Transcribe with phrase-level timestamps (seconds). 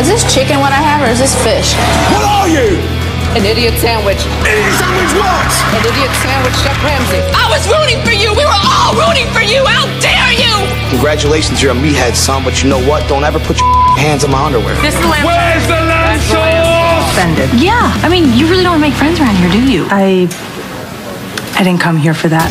[0.00, 1.76] Is this chicken what I have, or is this fish?
[2.08, 2.80] What are you?
[3.36, 4.16] An idiot sandwich.
[4.48, 5.52] Idiot sandwich what?
[5.76, 7.20] An idiot sandwich, Chef Ramsay.
[7.36, 8.32] I was rooting for you.
[8.32, 9.60] We were all rooting for you.
[9.68, 10.56] How dare you?
[10.88, 13.06] Congratulations, you're a meathead, son, but you know what?
[13.12, 13.68] Don't ever put your
[14.00, 14.72] hands on my underwear.
[14.80, 17.12] This is the lamb Where's the lamb That's the lamb sauce?
[17.12, 17.60] Offended.
[17.60, 19.84] Yeah, I mean, you really don't make friends around here, do you?
[19.92, 20.32] I.
[21.60, 22.48] I didn't come here for that.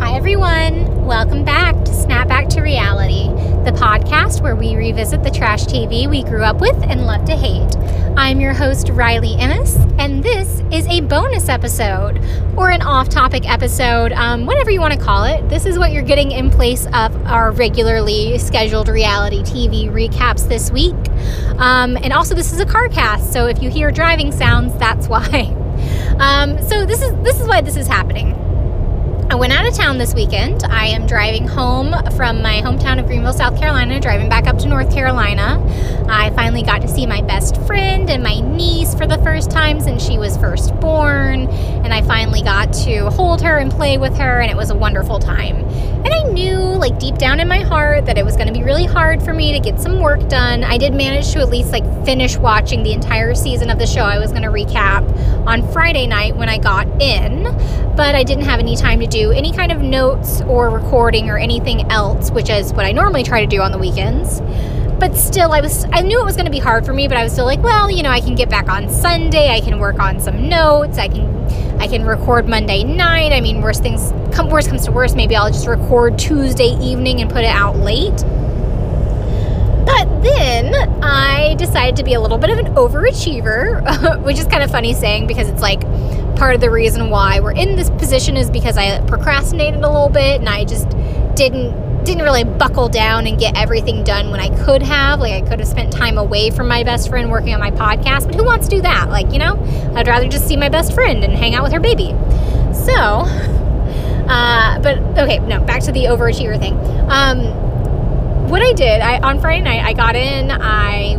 [0.00, 1.04] Hi, everyone.
[1.04, 3.28] Welcome back to Snap Back to Reality,
[3.64, 7.36] the podcast where we revisit the trash TV we grew up with and love to
[7.36, 7.76] hate.
[8.16, 12.18] I'm your host, Riley Ennis, and this is a bonus episode
[12.56, 15.48] or an off topic episode, um, whatever you want to call it.
[15.48, 20.72] This is what you're getting in place of our regularly scheduled reality TV recaps this
[20.72, 20.96] week.
[21.60, 25.06] Um, and also, this is a car cast, so if you hear driving sounds, that's
[25.12, 25.54] why.
[26.18, 28.51] Um, so this is this is why this is happening.
[29.32, 30.62] I went out of town this weekend.
[30.64, 34.68] I am driving home from my hometown of Greenville, South Carolina, driving back up to
[34.68, 35.58] North Carolina.
[36.06, 39.80] I finally got to see my best friend and my niece for the first time
[39.80, 41.46] since she was first born.
[41.48, 44.74] And I finally got to hold her and play with her, and it was a
[44.74, 45.56] wonderful time.
[46.04, 48.62] And I knew, like deep down in my heart, that it was going to be
[48.62, 50.62] really hard for me to get some work done.
[50.62, 54.02] I did manage to at least like finish watching the entire season of the show
[54.02, 55.08] I was going to recap
[55.46, 57.44] on Friday night when I got in,
[57.96, 61.38] but I didn't have any time to do any kind of notes or recording or
[61.38, 64.40] anything else, which is what I normally try to do on the weekends.
[64.98, 67.16] But still, I was I knew it was going to be hard for me, but
[67.16, 69.50] I was still like, well, you know, I can get back on Sunday.
[69.50, 70.98] I can work on some notes.
[70.98, 73.32] I can I can record Monday night.
[73.32, 77.20] I mean, worst things come worst comes to worst, maybe I'll just record Tuesday evening
[77.20, 78.24] and put it out late.
[79.84, 84.62] But then I decided to be a little bit of an overachiever, which is kind
[84.62, 85.82] of funny saying because it's like
[86.36, 90.08] part of the reason why we're in this position is because I procrastinated a little
[90.08, 90.88] bit and I just
[91.34, 95.20] didn't didn't really buckle down and get everything done when I could have.
[95.20, 98.26] Like I could have spent time away from my best friend working on my podcast,
[98.26, 99.08] but who wants to do that?
[99.08, 99.56] Like, you know,
[99.94, 102.08] I'd rather just see my best friend and hang out with her baby.
[102.74, 102.92] So,
[104.28, 106.76] uh, but okay, no, back to the overachiever thing.
[107.08, 110.50] Um, what I did, I on Friday night, I got in.
[110.50, 111.16] I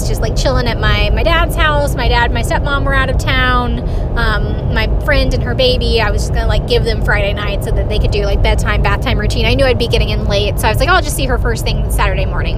[0.00, 1.94] was just like chilling at my my dad's house.
[1.94, 3.80] My dad, and my stepmom were out of town.
[4.18, 6.00] Um, my friend and her baby.
[6.00, 8.42] I was just gonna like give them Friday night so that they could do like
[8.42, 9.46] bedtime, bath time routine.
[9.46, 11.26] I knew I'd be getting in late, so I was like, oh, I'll just see
[11.26, 12.56] her first thing Saturday morning.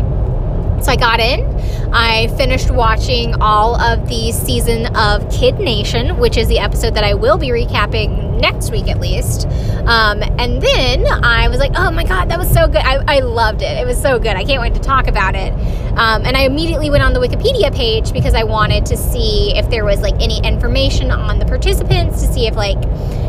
[0.82, 1.40] So I got in.
[1.92, 7.04] I finished watching all of the season of Kid Nation, which is the episode that
[7.04, 9.46] I will be recapping next week at least.
[9.86, 12.82] Um, and then I was like, oh my God, that was so good.
[12.82, 13.78] I, I loved it.
[13.78, 14.36] It was so good.
[14.36, 15.52] I can't wait to talk about it.
[15.98, 19.68] Um, and I immediately went on the Wikipedia page because I wanted to see if
[19.68, 22.82] there was like any information on the participants to see if like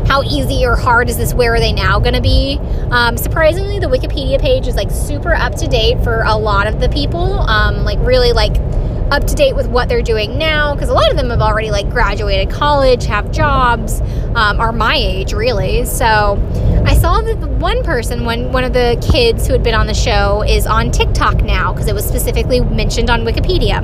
[0.06, 2.58] how easy or hard is this where are they now going to be
[2.90, 6.80] um, surprisingly the wikipedia page is like super up to date for a lot of
[6.80, 8.54] the people um, like really like
[9.10, 11.70] up to date with what they're doing now because a lot of them have already
[11.70, 14.00] like graduated college have jobs
[14.34, 15.84] um, are my age really.
[15.84, 16.38] So
[16.86, 19.94] i saw that one person one, one of the kids who had been on the
[19.94, 23.78] show is on tiktok now because it was specifically mentioned on wikipedia.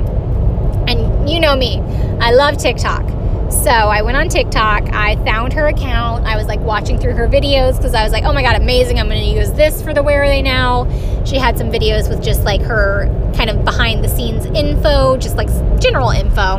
[0.89, 1.79] And you know me
[2.19, 3.16] i love tiktok
[3.49, 4.93] so I went on TikTok.
[4.93, 6.25] I found her account.
[6.25, 8.99] I was like watching through her videos because I was like, oh my God, amazing.
[8.99, 10.85] I'm going to use this for the Where Are They Now.
[11.25, 15.37] She had some videos with just like her kind of behind the scenes info, just
[15.37, 15.47] like
[15.79, 16.57] general info.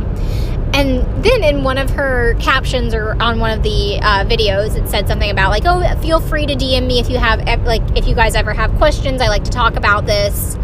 [0.75, 4.88] And then in one of her captions or on one of the uh, videos, it
[4.88, 8.06] said something about like, oh, feel free to DM me if you have, like, if
[8.06, 9.20] you guys ever have questions.
[9.20, 10.56] I like to talk about this.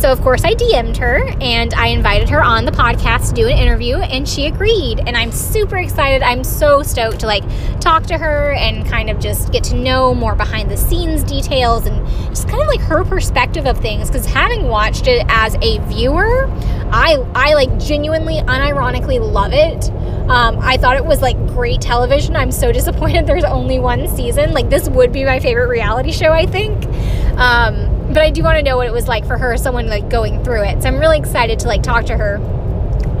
[0.00, 3.46] So, of course, I DM'd her and I invited her on the podcast to do
[3.46, 5.02] an interview, and she agreed.
[5.06, 6.22] And I'm super excited.
[6.22, 7.44] I'm so stoked to like
[7.80, 11.84] talk to her and kind of just get to know more behind the scenes details
[11.84, 14.08] and just kind of like her perspective of things.
[14.08, 16.48] Because having watched it as a viewer,
[16.90, 19.90] I I like genuinely, unironically love it.
[20.30, 22.36] Um, I thought it was like great television.
[22.36, 24.54] I'm so disappointed there's only one season.
[24.54, 26.86] Like this would be my favorite reality show, I think.
[27.36, 30.08] Um, but I do want to know what it was like for her, someone like
[30.08, 30.82] going through it.
[30.82, 32.38] So I'm really excited to like talk to her.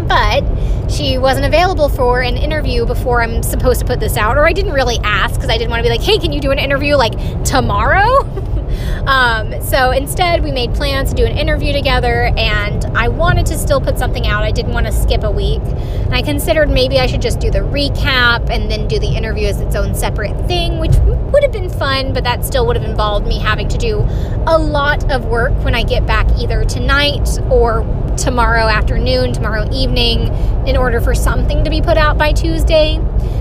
[0.08, 0.42] But
[0.90, 4.52] she wasn't available for an interview before I'm supposed to put this out, or I
[4.52, 6.58] didn't really ask because I didn't want to be like, hey, can you do an
[6.58, 7.12] interview like
[7.44, 8.24] tomorrow?
[9.06, 13.58] um, so instead, we made plans to do an interview together, and I wanted to
[13.58, 14.44] still put something out.
[14.44, 15.62] I didn't want to skip a week.
[15.62, 19.46] And I considered maybe I should just do the recap and then do the interview
[19.46, 22.88] as its own separate thing, which would have been fun, but that still would have
[22.88, 23.98] involved me having to do
[24.46, 27.84] a lot of work when I get back either tonight or
[28.16, 30.28] tomorrow afternoon, tomorrow evening,
[30.66, 33.00] in order for something to be put out by Tuesday.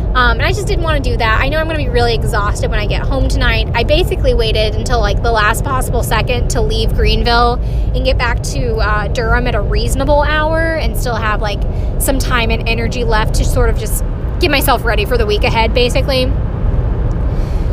[0.10, 1.40] Um, and I just didn't want to do that.
[1.40, 3.70] I know I'm going to be really exhausted when I get home tonight.
[3.76, 7.54] I basically waited until like the last possible second to leave Greenville
[7.94, 11.62] and get back to uh, Durham at a reasonable hour and still have like
[12.02, 14.04] some time and energy left to sort of just
[14.40, 16.26] get myself ready for the week ahead, basically.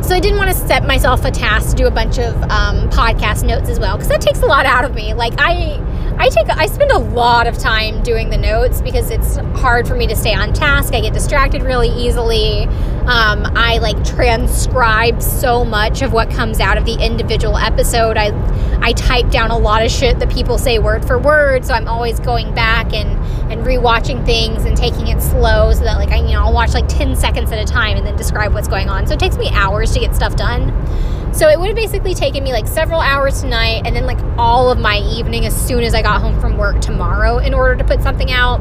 [0.03, 2.89] So I didn't want to set myself a task to do a bunch of um,
[2.91, 5.15] podcast notes as well because that takes a lot out of me.
[5.15, 5.81] Like I,
[6.19, 9.95] I take I spend a lot of time doing the notes because it's hard for
[9.95, 10.95] me to stay on task.
[10.95, 12.65] I get distracted really easily.
[13.07, 18.17] Um, I like transcribe so much of what comes out of the individual episode.
[18.17, 18.33] I
[18.81, 21.87] I type down a lot of shit that people say word for word, so I'm
[21.87, 23.11] always going back and
[23.53, 26.73] and rewatching things and taking it slow so that like I you know I'll watch
[26.73, 29.07] like 10 seconds at a time and then describe what's going on.
[29.07, 30.73] So it takes me hours to get stuff done.
[31.37, 34.71] So it would have basically taken me like several hours tonight and then like all
[34.71, 37.85] of my evening as soon as I got home from work tomorrow in order to
[37.85, 38.59] put something out.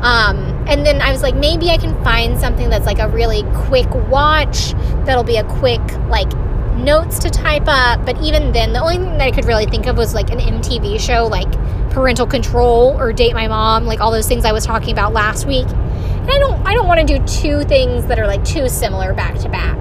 [0.00, 3.42] Um, and then I was like, maybe I can find something that's like a really
[3.66, 4.72] quick watch
[5.04, 6.34] that'll be a quick like
[6.76, 8.06] notes to type up.
[8.06, 10.38] But even then, the only thing that I could really think of was like an
[10.38, 11.52] MTV show like
[11.90, 15.46] Parental Control or Date My Mom, like all those things I was talking about last
[15.46, 15.66] week.
[15.68, 19.12] And I don't I don't want to do two things that are like too similar
[19.12, 19.76] back to back.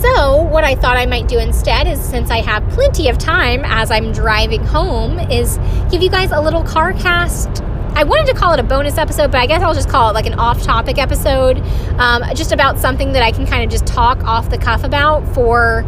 [0.00, 3.62] So, what I thought I might do instead is since I have plenty of time
[3.64, 5.58] as I'm driving home, is
[5.90, 7.62] give you guys a little car cast.
[7.94, 10.12] I wanted to call it a bonus episode, but I guess I'll just call it
[10.12, 11.58] like an off topic episode,
[11.98, 15.26] um, just about something that I can kind of just talk off the cuff about
[15.34, 15.84] for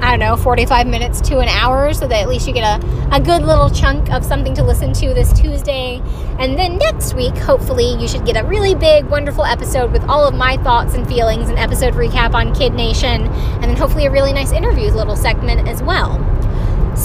[0.00, 3.14] I don't know, 45 minutes to an hour so that at least you get a,
[3.14, 6.00] a good little chunk of something to listen to this Tuesday.
[6.38, 10.26] And then next week, hopefully, you should get a really big, wonderful episode with all
[10.26, 14.10] of my thoughts and feelings, an episode recap on Kid Nation, and then hopefully a
[14.10, 16.37] really nice interviews little segment as well.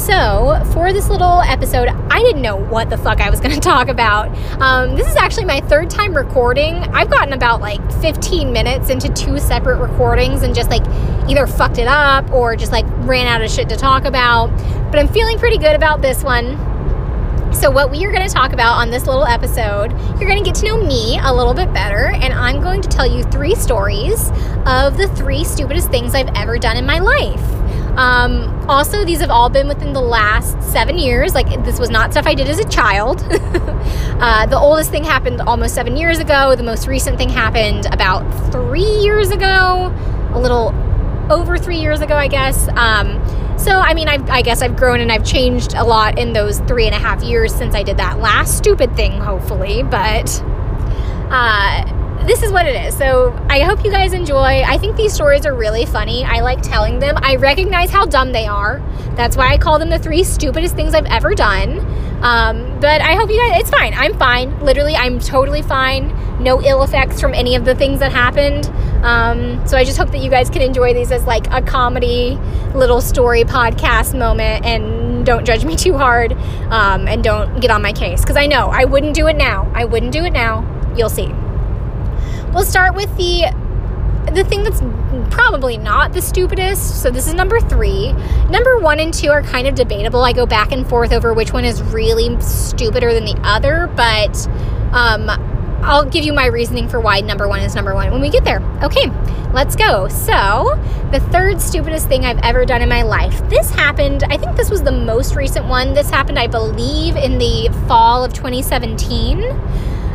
[0.05, 3.61] So, for this little episode, I didn't know what the fuck I was going to
[3.61, 4.27] talk about.
[4.61, 6.75] Um, this is actually my third time recording.
[6.75, 10.85] I've gotten about like 15 minutes into two separate recordings and just like
[11.29, 14.47] either fucked it up or just like ran out of shit to talk about.
[14.91, 16.57] But I'm feeling pretty good about this one.
[17.53, 20.43] So, what we are going to talk about on this little episode, you're going to
[20.43, 23.55] get to know me a little bit better, and I'm going to tell you three
[23.55, 24.31] stories
[24.65, 27.62] of the three stupidest things I've ever done in my life.
[27.97, 31.35] Um, also, these have all been within the last seven years.
[31.35, 33.23] Like, this was not stuff I did as a child.
[33.29, 36.55] uh, the oldest thing happened almost seven years ago.
[36.55, 39.93] The most recent thing happened about three years ago,
[40.33, 40.73] a little
[41.29, 42.67] over three years ago, I guess.
[42.69, 43.21] Um,
[43.59, 46.59] so, I mean, I've, I guess I've grown and I've changed a lot in those
[46.61, 49.83] three and a half years since I did that last stupid thing, hopefully.
[49.83, 50.43] But,
[51.29, 51.92] uh,
[52.25, 52.95] this is what it is.
[52.97, 54.63] So I hope you guys enjoy.
[54.63, 56.23] I think these stories are really funny.
[56.23, 57.15] I like telling them.
[57.21, 58.81] I recognize how dumb they are.
[59.15, 61.79] That's why I call them the three stupidest things I've ever done.
[62.23, 63.93] Um, but I hope you guys, it's fine.
[63.93, 64.57] I'm fine.
[64.61, 66.13] Literally, I'm totally fine.
[66.41, 68.67] No ill effects from any of the things that happened.
[69.03, 72.39] Um, so I just hope that you guys can enjoy these as like a comedy
[72.73, 76.31] little story podcast moment and don't judge me too hard
[76.71, 78.21] um, and don't get on my case.
[78.21, 79.69] Because I know I wouldn't do it now.
[79.75, 80.69] I wouldn't do it now.
[80.95, 81.33] You'll see.
[82.53, 83.51] We'll start with the
[84.31, 84.81] the thing that's
[85.33, 87.01] probably not the stupidest.
[87.01, 88.13] So this is number three.
[88.49, 90.23] Number one and two are kind of debatable.
[90.23, 94.47] I go back and forth over which one is really stupider than the other, but
[94.93, 95.29] um,
[95.83, 98.43] I'll give you my reasoning for why number one is number one when we get
[98.43, 98.61] there.
[98.81, 99.11] Okay,
[99.51, 100.07] let's go.
[100.07, 100.79] So,
[101.11, 103.47] the third stupidest thing I've ever done in my life.
[103.49, 105.93] This happened, I think this was the most recent one.
[105.93, 109.41] This happened, I believe, in the fall of 2017.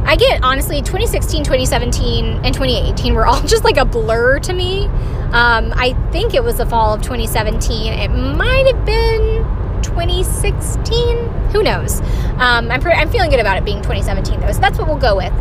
[0.09, 4.87] I get honestly 2016, 2017, and 2018 were all just like a blur to me.
[4.87, 7.93] Um, I think it was the fall of 2017.
[7.93, 9.45] It might have been
[9.83, 11.19] 2016.
[11.51, 12.01] Who knows?
[12.39, 14.97] Um, I'm, pre- I'm feeling good about it being 2017 though, so that's what we'll
[14.97, 15.33] go with.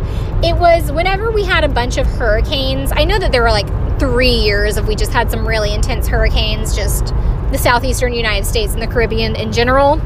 [0.44, 2.92] It was whenever we had a bunch of hurricanes.
[2.94, 6.06] I know that there were like three years of we just had some really intense
[6.06, 7.06] hurricanes, just
[7.52, 9.98] the southeastern United States and the Caribbean in general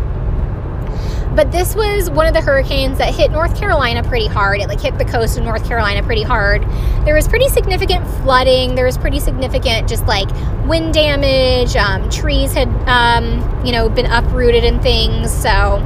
[1.35, 4.61] but this was one of the hurricanes that hit North Carolina pretty hard.
[4.61, 6.63] It like hit the coast of North Carolina pretty hard.
[7.05, 8.75] There was pretty significant flooding.
[8.75, 10.29] There was pretty significant just like
[10.67, 11.75] wind damage.
[11.77, 15.31] Um, trees had um, you know been uprooted and things.
[15.31, 15.81] So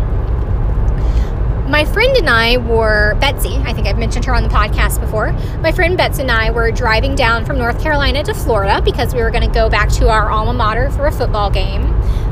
[1.68, 5.32] my friend and I were, Betsy, I think I've mentioned her on the podcast before.
[5.60, 9.20] My friend Betsy and I were driving down from North Carolina to Florida because we
[9.20, 11.82] were going to go back to our alma mater for a football game.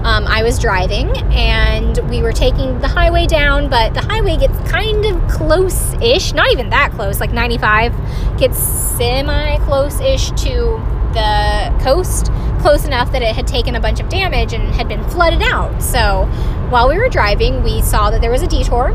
[0.05, 4.57] Um, I was driving and we were taking the highway down, but the highway gets
[4.71, 10.81] kind of close ish, not even that close, like 95 gets semi close ish to
[11.15, 15.03] the coast, close enough that it had taken a bunch of damage and had been
[15.09, 15.83] flooded out.
[15.83, 16.27] So
[16.71, 18.93] while we were driving, we saw that there was a detour.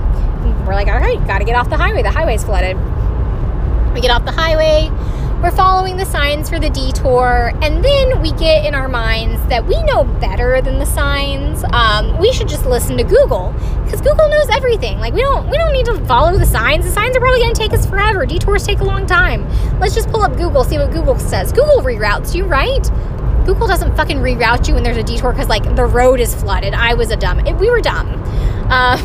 [0.65, 2.03] We're like, all right, got to get off the highway.
[2.03, 2.77] The highway's flooded.
[3.93, 4.89] We get off the highway.
[5.41, 9.65] we're following the signs for the detour, and then we get in our minds that
[9.65, 11.63] we know better than the signs.
[11.71, 13.53] Um, we should just listen to Google
[13.83, 14.99] because Google knows everything.
[14.99, 16.85] Like we don't we don't need to follow the signs.
[16.85, 18.25] The signs are probably going to take us forever.
[18.25, 19.47] Detours take a long time.
[19.79, 21.51] Let's just pull up Google, see what Google says.
[21.51, 22.83] Google reroutes you, right?
[23.45, 26.73] Google doesn't fucking reroute you when there's a detour because like the road is flooded.
[26.73, 27.43] I was a dumb.
[27.57, 28.07] We were dumb.
[28.69, 28.97] Uh,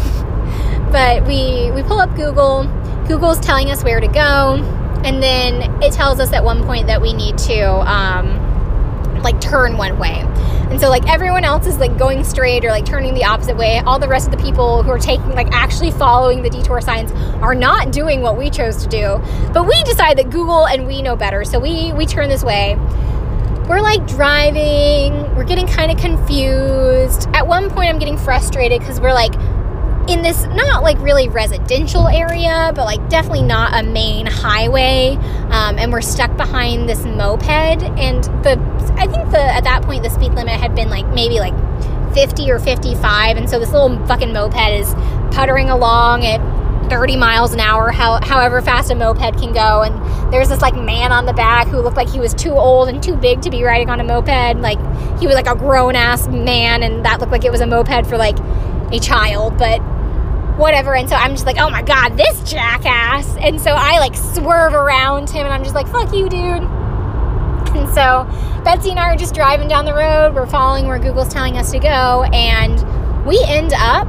[0.95, 2.71] but we we pull up Google.
[3.09, 4.63] Google's telling us where to go,
[5.05, 9.77] and then it tells us at one point that we need to um, like turn
[9.77, 10.21] one way.
[10.71, 13.81] And so like everyone else is like going straight or like turning the opposite way.
[13.81, 17.11] All the rest of the people who are taking like actually following the detour signs
[17.43, 19.21] are not doing what we chose to do.
[19.53, 21.45] But we decide that Google and we know better.
[21.45, 22.77] So we we turn this way.
[23.69, 27.29] We're like driving, we're getting kind of confused.
[27.35, 29.35] At one point I'm getting frustrated cuz we're like
[30.09, 35.17] in this not like really residential area, but like definitely not a main highway.
[35.51, 37.49] Um, and we're stuck behind this moped.
[37.49, 38.59] And the
[38.97, 41.55] I think the at that point the speed limit had been like maybe like
[42.15, 44.95] 50 or 55, and so this little fucking moped is
[45.35, 46.41] puttering along at
[46.89, 49.83] 30 miles an hour, how, however fast a moped can go.
[49.83, 52.89] And there's this like man on the back who looked like he was too old
[52.89, 54.61] and too big to be riding on a moped.
[54.61, 54.79] Like
[55.19, 58.07] he was like a grown ass man, and that looked like it was a moped
[58.07, 58.39] for like
[58.93, 59.59] a child.
[59.59, 59.81] But
[60.57, 60.95] whatever.
[60.95, 63.37] And so I'm just like, oh my God, this jackass.
[63.37, 66.63] And so I like swerve around him and I'm just like, fuck you, dude.
[67.75, 68.25] And so
[68.65, 70.35] Betsy and I are just driving down the road.
[70.35, 72.25] We're following where Google's telling us to go.
[72.33, 74.09] And we end up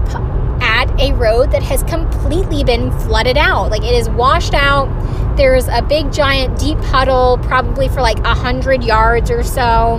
[0.61, 3.71] at a road that has completely been flooded out.
[3.71, 4.87] Like it is washed out.
[5.35, 9.97] There's a big, giant, deep puddle, probably for like a hundred yards or so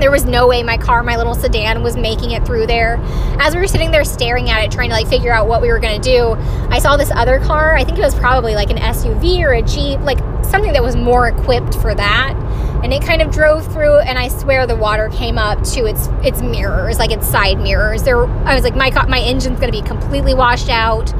[0.00, 2.98] there was no way my car, my little sedan, was making it through there.
[3.38, 5.68] As we were sitting there staring at it, trying to like figure out what we
[5.68, 6.32] were gonna do,
[6.70, 7.76] I saw this other car.
[7.76, 10.96] I think it was probably like an SUV or a Jeep, like something that was
[10.96, 12.34] more equipped for that.
[12.82, 16.08] And it kind of drove through, and I swear the water came up to its
[16.22, 18.02] its mirrors, like its side mirrors.
[18.02, 21.14] There, I was like, my my engine's gonna be completely washed out.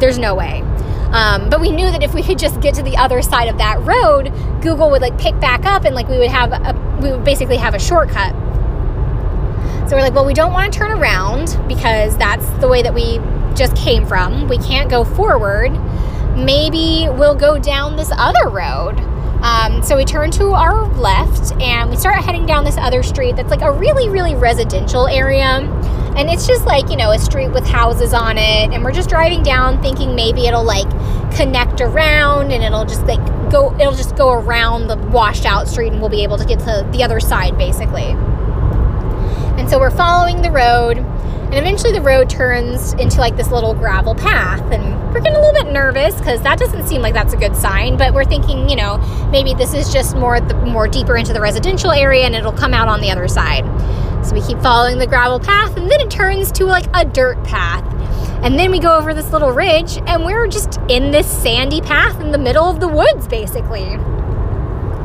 [0.00, 0.64] There's no way.
[1.12, 3.58] Um, but we knew that if we could just get to the other side of
[3.58, 7.10] that road, Google would like pick back up and like we would have a, we
[7.10, 8.32] would basically have a shortcut.
[9.88, 12.94] So we're like, well, we don't want to turn around because that's the way that
[12.94, 13.18] we
[13.56, 14.46] just came from.
[14.46, 15.72] We can't go forward.
[16.36, 19.00] Maybe we'll go down this other road.
[19.42, 23.36] Um, so we turn to our left and we start heading down this other street
[23.36, 25.60] that's like a really, really residential area
[26.16, 28.72] and it's just like you know a street with houses on it.
[28.72, 30.88] And we're just driving down thinking maybe it'll like
[31.34, 35.92] connect around and it'll just like go it'll just go around the washed out street
[35.92, 38.10] and we'll be able to get to the other side basically.
[39.58, 40.98] And so we're following the road.
[40.98, 44.62] And eventually the road turns into like this little gravel path.
[44.70, 47.56] And we're getting a little bit nervous because that doesn't seem like that's a good
[47.56, 47.96] sign.
[47.96, 48.98] But we're thinking you know
[49.30, 52.74] maybe this is just more the more deeper into the residential area and it'll come
[52.74, 53.64] out on the other side
[54.22, 57.42] so we keep following the gravel path, and then it turns to like a dirt
[57.44, 57.84] path.
[58.42, 62.20] And then we go over this little ridge, and we're just in this sandy path
[62.20, 63.84] in the middle of the woods, basically.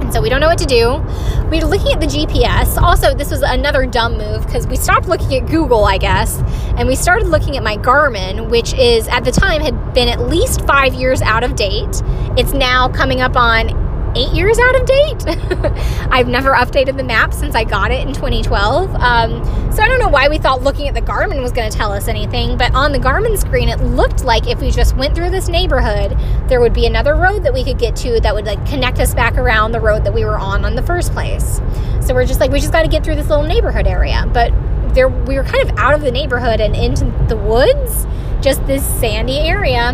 [0.06, 1.04] And so we don't know what to do.
[1.50, 2.78] We're looking at the GPS.
[2.78, 6.42] Also, this was another dumb move because we stopped looking at Google, I guess,
[6.78, 10.22] and we started looking at my Garmin, which is at the time had been at
[10.22, 12.02] least five years out of date.
[12.38, 13.85] It's now coming up on
[14.16, 15.26] eight years out of date.
[16.12, 18.96] I've never updated the map since I got it in 2012.
[18.96, 19.44] Um,
[19.74, 21.92] so I don't know why we thought looking at the Garmin was going to tell
[21.92, 25.32] us anything, but on the Garmin screen, it looked like if we just went through
[25.32, 26.18] this neighborhood,
[26.48, 29.14] there would be another road that we could get to that would like connect us
[29.14, 31.60] back around the road that we were on in the first place.
[32.02, 34.30] So we're just like, we just got to get through this little neighborhood area.
[34.32, 34.54] But
[34.94, 38.08] there, we were kind of out of the neighborhood and into the woods,
[38.42, 39.92] just this sandy area.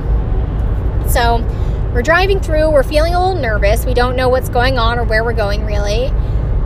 [1.10, 1.40] So
[1.93, 3.86] we're driving through, we're feeling a little nervous.
[3.86, 6.05] We don't know what's going on or where we're going really.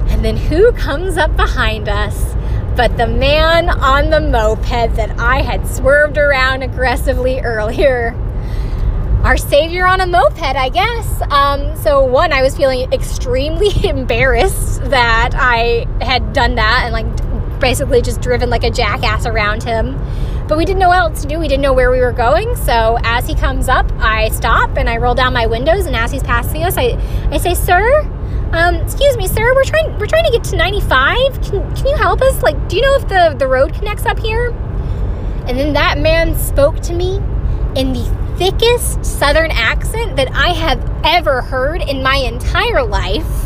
[0.09, 2.35] And then who comes up behind us
[2.75, 8.13] but the man on the moped that I had swerved around aggressively earlier?
[9.23, 11.21] Our savior on a moped, I guess.
[11.31, 17.59] Um, so, one, I was feeling extremely embarrassed that I had done that and like
[17.59, 19.97] basically just driven like a jackass around him.
[20.47, 21.39] But we didn't know what else to do.
[21.39, 22.55] We didn't know where we were going.
[22.55, 25.87] So as he comes up, I stop and I roll down my windows.
[25.87, 26.99] And as he's passing us, I,
[27.31, 28.01] I say, "Sir,
[28.51, 29.55] um, excuse me, sir.
[29.55, 31.41] We're trying we're trying to get to 95.
[31.41, 32.43] Can can you help us?
[32.43, 34.49] Like, do you know if the the road connects up here?"
[35.47, 37.17] And then that man spoke to me
[37.75, 38.05] in the
[38.37, 43.44] thickest southern accent that I have ever heard in my entire life.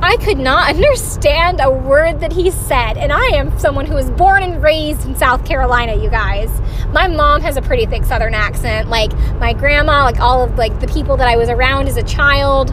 [0.00, 2.96] I could not understand a word that he said.
[2.96, 6.50] And I am someone who was born and raised in South Carolina, you guys.
[6.92, 8.88] My mom has a pretty thick southern accent.
[8.88, 12.04] Like my grandma, like all of like the people that I was around as a
[12.04, 12.72] child.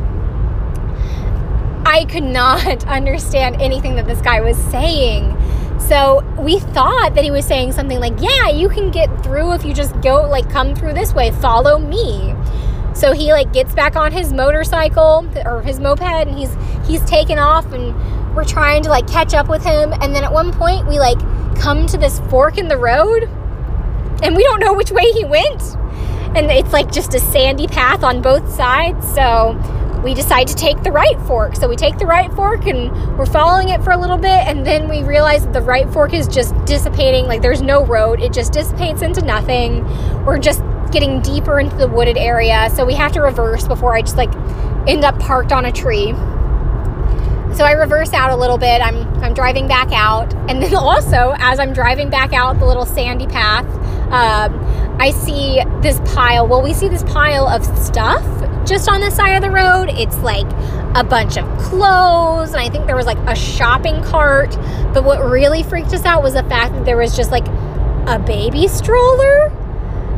[1.88, 5.36] I could not understand anything that this guy was saying.
[5.79, 9.65] So we thought that he was saying something like, Yeah, you can get through if
[9.65, 12.36] you just go, like, come through this way, follow me.
[12.96, 16.56] So he like gets back on his motorcycle or his moped and he's
[16.88, 17.94] he's taken off and
[18.34, 19.94] we're trying to like catch up with him.
[20.02, 21.20] And then at one point we like
[21.58, 23.24] come to this fork in the road
[24.24, 25.75] and we don't know which way he went.
[26.36, 29.60] And it's like just a sandy path on both sides so
[30.04, 31.56] we decide to take the right fork.
[31.56, 34.66] So we take the right fork and we're following it for a little bit and
[34.66, 38.22] then we realize that the right fork is just dissipating like there's no road.
[38.22, 39.84] It just dissipates into nothing.
[40.24, 40.62] We're just
[40.92, 44.34] getting deeper into the wooded area so we have to reverse before i just like
[44.88, 46.13] end up parked on a tree
[47.56, 48.82] so I reverse out a little bit.
[48.82, 52.86] I'm I'm driving back out, and then also as I'm driving back out the little
[52.86, 53.65] sandy path,
[54.12, 56.48] um, I see this pile.
[56.48, 58.24] Well, we see this pile of stuff
[58.68, 59.89] just on the side of the road.
[59.89, 60.48] It's like
[60.96, 64.51] a bunch of clothes, and I think there was like a shopping cart.
[64.94, 67.48] But what really freaked us out was the fact that there was just like
[68.08, 69.64] a baby stroller.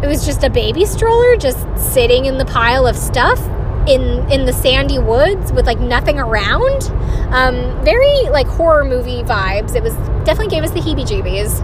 [0.02, 3.40] It was just a baby stroller just sitting in the pile of stuff
[3.88, 6.84] in in the sandy woods with like nothing around.
[7.32, 9.76] Um, very like horror movie vibes.
[9.76, 9.94] It was
[10.26, 11.62] definitely gave us the heebie-jeebies,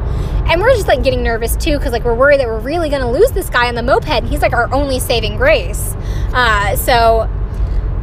[0.49, 3.11] and we're just like getting nervous too because like we're worried that we're really gonna
[3.11, 4.07] lose this guy on the moped.
[4.07, 5.93] And he's like our only saving grace.
[6.33, 7.29] Uh, so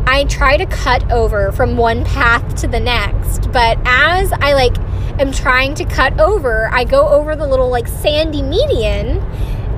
[0.07, 4.79] I try to cut over from one path to the next, but as I like
[5.19, 9.21] am trying to cut over, I go over the little like sandy median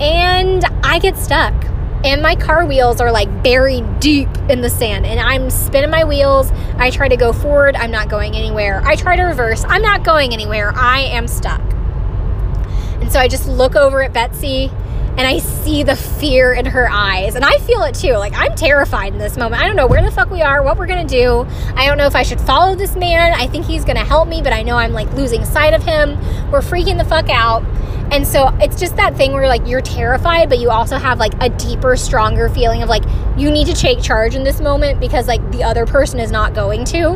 [0.03, 1.55] and I get stuck
[2.05, 6.03] and my car wheels are like buried deep in the sand and i'm spinning my
[6.03, 9.83] wheels i try to go forward i'm not going anywhere i try to reverse i'm
[9.83, 11.61] not going anywhere i am stuck
[13.01, 14.69] and so i just look over at betsy
[15.17, 17.35] and I see the fear in her eyes.
[17.35, 18.15] And I feel it too.
[18.15, 19.61] Like, I'm terrified in this moment.
[19.61, 21.47] I don't know where the fuck we are, what we're gonna do.
[21.77, 23.35] I don't know if I should follow this man.
[23.35, 26.19] I think he's gonna help me, but I know I'm like losing sight of him.
[26.51, 27.63] We're freaking the fuck out.
[28.13, 31.33] And so it's just that thing where like you're terrified, but you also have like
[31.41, 33.05] a deeper, stronger feeling of like
[33.39, 36.55] you need to take charge in this moment because like the other person is not
[36.55, 37.15] going to.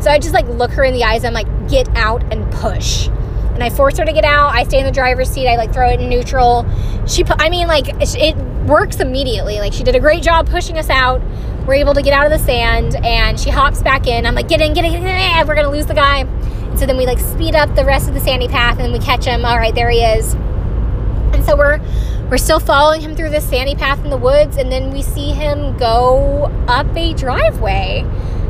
[0.00, 1.24] So I just like look her in the eyes.
[1.24, 3.08] I'm like, get out and push
[3.56, 4.54] and I force her to get out.
[4.54, 5.48] I stay in the driver's seat.
[5.48, 6.66] I like throw it in neutral.
[7.06, 9.60] She, pu- I mean, like it works immediately.
[9.60, 11.22] Like she did a great job pushing us out.
[11.66, 14.26] We're able to get out of the sand, and she hops back in.
[14.26, 15.48] I'm like, get in, get in, get in.
[15.48, 16.24] We're gonna lose the guy.
[16.78, 19.24] So then we like speed up the rest of the sandy path, and we catch
[19.24, 19.44] him.
[19.44, 20.34] All right, there he is.
[20.34, 21.80] And so we're
[22.30, 25.30] we're still following him through this sandy path in the woods, and then we see
[25.30, 28.04] him go up a driveway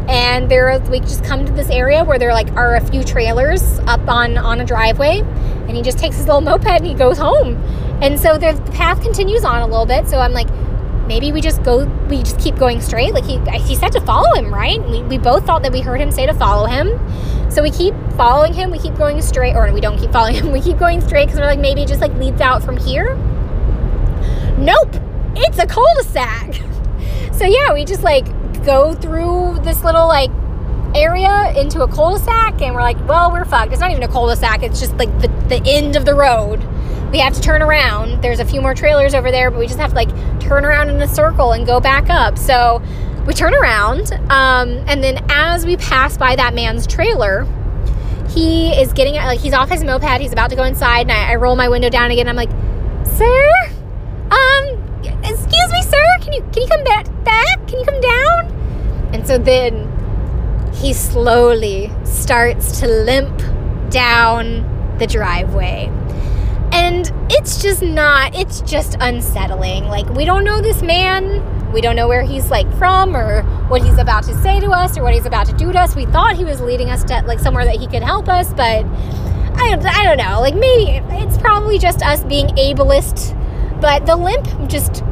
[0.08, 3.80] and there we just come to this area where there like are a few trailers
[3.80, 7.18] up on on a driveway and he just takes his little moped and he goes
[7.18, 7.56] home
[8.00, 10.48] and so the path continues on a little bit so i'm like
[11.06, 13.14] maybe we just go we just keep going straight.
[13.14, 14.82] Like he he said to follow him right?
[14.88, 16.88] We, we both thought that we heard him say to follow him.
[17.50, 20.52] So we keep following him we keep going straight or we don't keep following him
[20.58, 23.16] we keep going straight because we're like maybe it just like leads out from here.
[24.58, 24.96] Nope
[25.36, 26.60] it's a cul-de-sac.
[27.32, 28.24] So yeah we just like
[28.64, 30.30] go through this little like
[30.94, 33.72] area into a cul-de-sac and we're like well we're fucked.
[33.72, 36.66] It's not even a cul-de-sac it's just like the, the end of the road
[37.10, 38.22] we have to turn around.
[38.22, 40.90] There's a few more trailers over there but we just have to like turn around
[40.90, 42.38] in a circle and go back up.
[42.38, 42.82] So
[43.26, 47.46] we turn around um, and then as we pass by that man's trailer
[48.30, 50.20] he is getting like he's off his moped.
[50.20, 52.28] He's about to go inside and I, I roll my window down again.
[52.28, 52.50] I'm like
[53.06, 53.50] sir?
[54.30, 54.86] Um
[55.24, 56.18] excuse me sir?
[56.20, 57.66] Can you can you come back back?
[57.66, 59.10] Can you come down?
[59.14, 59.92] And so then
[60.74, 63.40] he slowly starts to limp
[63.90, 65.90] down the driveway.
[66.86, 69.86] And it's just not, it's just unsettling.
[69.86, 71.72] Like, we don't know this man.
[71.72, 74.96] We don't know where he's like from or what he's about to say to us
[74.96, 75.96] or what he's about to do to us.
[75.96, 78.84] We thought he was leading us to like somewhere that he could help us, but
[78.86, 80.40] I, I don't know.
[80.40, 83.34] Like, maybe it's probably just us being ableist.
[83.80, 85.02] But the limp just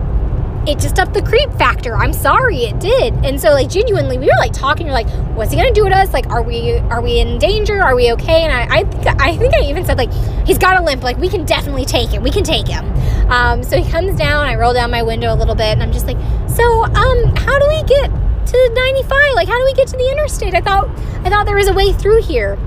[0.67, 1.95] it just upped the creep factor.
[1.97, 3.15] I'm sorry, it did.
[3.25, 4.87] And so like genuinely, we were like talking.
[4.87, 6.13] You're like, what's he gonna do to us?
[6.13, 7.83] Like, are we are we in danger?
[7.83, 8.43] Are we okay?
[8.43, 10.13] And I I think I think I even said like,
[10.47, 11.03] he's got a limp.
[11.03, 12.23] Like we can definitely take him.
[12.23, 12.85] We can take him.
[13.31, 14.47] Um, so he comes down.
[14.47, 17.59] I roll down my window a little bit, and I'm just like, so um, how
[17.59, 19.35] do we get to 95?
[19.35, 20.55] Like, how do we get to the interstate?
[20.55, 20.89] I thought
[21.25, 22.59] I thought there was a way through here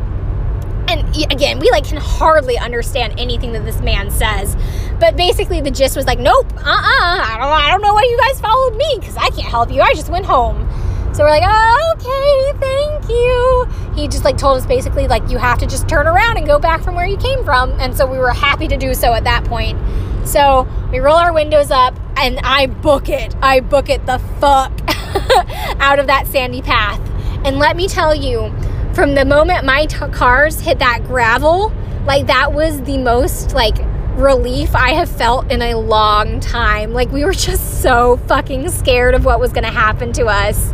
[0.87, 4.55] and again, we like can hardly understand anything that this man says.
[4.99, 8.03] But basically, the gist was like, nope, uh, uh-uh, I don't, I don't know why
[8.03, 9.81] you guys followed me because I can't help you.
[9.81, 10.67] I just went home.
[11.13, 13.95] So we're like, oh, okay, thank you.
[13.95, 16.59] He just like told us basically like you have to just turn around and go
[16.59, 17.71] back from where you came from.
[17.79, 19.79] And so we were happy to do so at that point.
[20.27, 23.35] So we roll our windows up and I book it.
[23.41, 24.71] I book it the fuck
[25.79, 26.99] out of that sandy path
[27.45, 28.53] And let me tell you,
[28.93, 31.71] from the moment my t- cars hit that gravel,
[32.05, 33.77] like that was the most like
[34.17, 36.93] relief I have felt in a long time.
[36.93, 40.73] Like we were just so fucking scared of what was going to happen to us.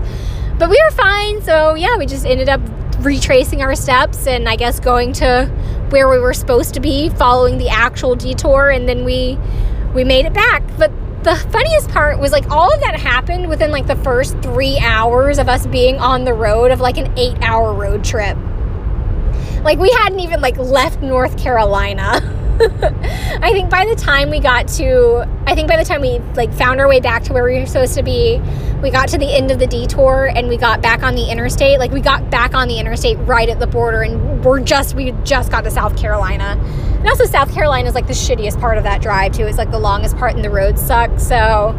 [0.57, 1.41] But we were fine.
[1.41, 2.61] So, yeah, we just ended up
[2.99, 5.45] retracing our steps and I guess going to
[5.89, 9.37] where we were supposed to be, following the actual detour and then we
[9.93, 10.63] we made it back.
[10.77, 10.91] But
[11.23, 15.37] the funniest part was like all of that happened within like the first 3 hours
[15.37, 18.37] of us being on the road of like an 8-hour road trip.
[19.63, 22.21] Like we hadn't even like left North Carolina.
[23.41, 26.53] I think by the time we got to, I think by the time we like
[26.53, 28.39] found our way back to where we were supposed to be,
[28.83, 31.79] we got to the end of the detour and we got back on the interstate.
[31.79, 35.13] Like we got back on the interstate right at the border, and we're just we
[35.23, 36.59] just got to South Carolina.
[36.99, 39.45] And also South Carolina is like the shittiest part of that drive too.
[39.45, 41.19] It's like the longest part, and the roads suck.
[41.19, 41.75] So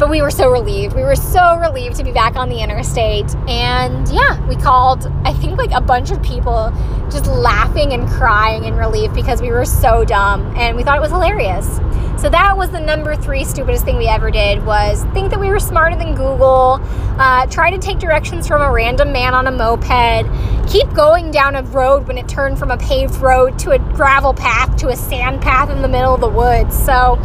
[0.00, 0.96] but we were so relieved.
[0.96, 3.34] We were so relieved to be back on the interstate.
[3.46, 6.72] And yeah, we called, I think, like a bunch of people
[7.10, 11.02] just laughing and crying in relief because we were so dumb and we thought it
[11.02, 11.76] was hilarious.
[12.18, 15.48] So that was the number three stupidest thing we ever did was think that we
[15.48, 16.80] were smarter than Google,
[17.18, 20.26] uh, try to take directions from a random man on a moped,
[20.70, 24.32] keep going down a road when it turned from a paved road to a gravel
[24.32, 26.76] path to a sand path in the middle of the woods.
[26.76, 27.18] So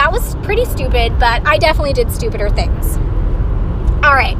[0.00, 2.96] that was pretty stupid, but I definitely did stupider things.
[4.02, 4.38] All right.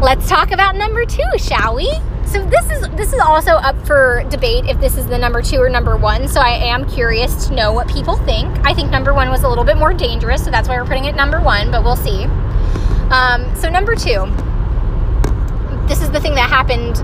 [0.00, 1.88] Let's talk about number 2, shall we?
[2.26, 5.58] So this is this is also up for debate if this is the number 2
[5.58, 8.48] or number 1, so I am curious to know what people think.
[8.66, 11.04] I think number 1 was a little bit more dangerous, so that's why we're putting
[11.04, 12.24] it number 1, but we'll see.
[13.14, 14.26] Um, so number 2.
[15.86, 16.98] This is the thing that happened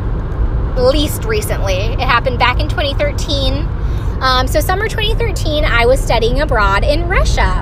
[0.77, 1.75] least recently.
[1.75, 3.55] It happened back in 2013
[4.21, 7.61] um, so, summer 2013, I was studying abroad in Russia.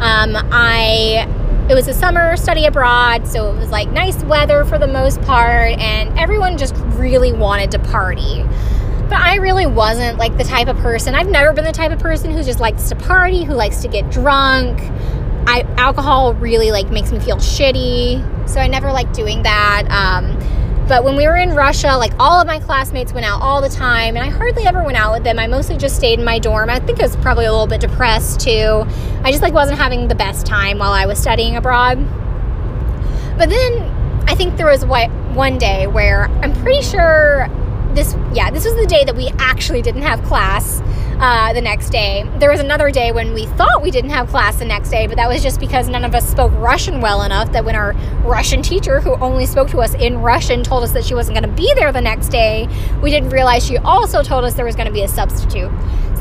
[0.00, 1.26] Um, I
[1.68, 5.20] it was a summer study abroad, so it was like nice weather for the most
[5.22, 8.44] part, and everyone just really wanted to party.
[9.08, 11.16] But I really wasn't like the type of person.
[11.16, 13.88] I've never been the type of person who just likes to party, who likes to
[13.88, 14.80] get drunk.
[15.48, 19.86] I alcohol really like makes me feel shitty, so I never like doing that.
[19.90, 20.38] Um,
[20.88, 23.68] but when we were in Russia, like all of my classmates went out all the
[23.68, 25.38] time, and I hardly ever went out with them.
[25.38, 26.70] I mostly just stayed in my dorm.
[26.70, 28.86] I think I was probably a little bit depressed too.
[29.24, 31.98] I just like wasn't having the best time while I was studying abroad.
[33.36, 37.48] But then I think there was what one day where I'm pretty sure
[37.94, 40.80] this, yeah, this was the day that we actually didn't have class
[41.18, 42.28] uh, the next day.
[42.38, 45.16] There was another day when we thought we didn't have class the next day, but
[45.16, 47.92] that was just because none of us spoke Russian well enough that when our
[48.24, 51.48] Russian teacher, who only spoke to us in Russian, told us that she wasn't going
[51.48, 52.68] to be there the next day,
[53.02, 55.70] we didn't realize she also told us there was going to be a substitute.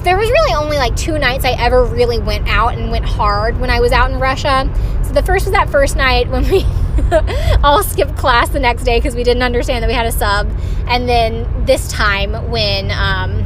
[0.03, 3.59] There was really only like two nights I ever really went out and went hard
[3.59, 4.71] when I was out in Russia.
[5.03, 6.63] So the first was that first night when we
[7.63, 10.49] all skipped class the next day because we didn't understand that we had a sub.
[10.87, 13.44] And then this time when, um,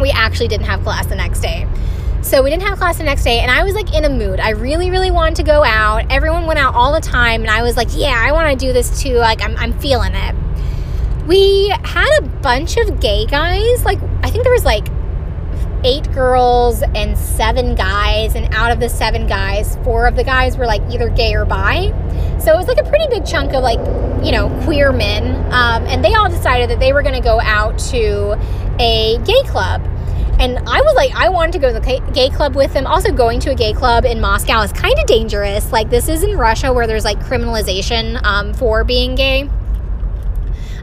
[0.00, 1.66] we actually didn't have class the next day.
[2.22, 4.40] So we didn't have class the next day, and I was like in a mood.
[4.40, 6.10] I really, really wanted to go out.
[6.10, 8.72] Everyone went out all the time, and I was like, yeah, I want to do
[8.72, 9.14] this too.
[9.14, 10.34] Like, I'm, I'm feeling it.
[11.26, 13.84] We had a bunch of gay guys.
[13.84, 14.88] Like, I think there was like
[15.84, 20.56] eight girls and seven guys, and out of the seven guys, four of the guys
[20.56, 21.92] were like either gay or bi.
[22.40, 23.78] So it was like a pretty big chunk of like,
[24.24, 25.36] you know, queer men.
[25.52, 28.36] Um, and they all decided that they were going to go out to
[28.78, 29.82] a gay club.
[30.38, 32.86] And I was like, I wanted to go to the gay club with them.
[32.86, 35.72] Also, going to a gay club in Moscow is kind of dangerous.
[35.72, 39.48] Like, this is in Russia where there's like criminalization um, for being gay.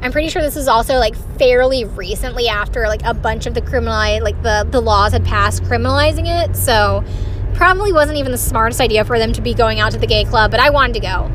[0.02, 3.62] I'm pretty sure this is also like fairly recently after like a bunch of the
[3.62, 6.58] criminal like the the laws had passed criminalizing it.
[6.58, 7.06] So
[7.54, 10.26] probably wasn't even the smartest idea for them to be going out to the gay
[10.26, 11.32] club, but I wanted to go.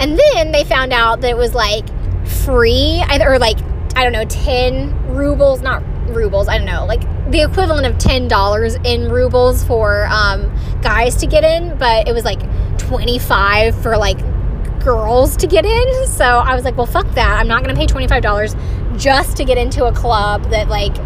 [0.00, 1.86] And then they found out that it was like
[2.26, 3.58] free or like
[3.94, 5.82] I don't know 10 rubles, not
[6.18, 7.00] rubles, I don't know, like
[7.30, 10.52] the equivalent of $10 in rubles for um,
[10.82, 12.40] guys to get in, but it was like
[12.78, 14.18] 25 for like
[14.84, 16.06] girls to get in.
[16.06, 17.38] So I was like, well, fuck that.
[17.38, 20.96] I'm not going to pay $25 just to get into a club that like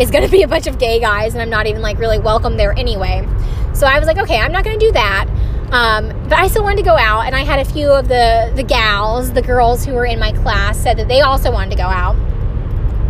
[0.00, 2.18] is going to be a bunch of gay guys and I'm not even like really
[2.18, 3.26] welcome there anyway.
[3.74, 5.26] So I was like, okay, I'm not going to do that.
[5.72, 8.52] Um, but I still wanted to go out, and I had a few of the
[8.56, 11.76] the gals, the girls who were in my class, said that they also wanted to
[11.76, 12.16] go out.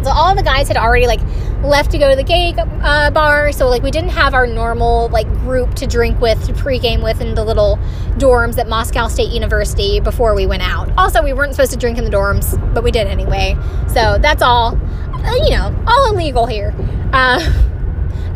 [0.03, 1.21] So all the guys had already like
[1.63, 3.53] left to go to the gay uh, bar.
[3.53, 7.21] So like we didn't have our normal like group to drink with, to pregame with
[7.21, 7.79] in the little
[8.17, 10.91] dorms at Moscow State University before we went out.
[10.97, 13.57] Also, we weren't supposed to drink in the dorms, but we did anyway.
[13.89, 16.75] So that's all, uh, you know, all illegal here.
[17.13, 17.41] Uh,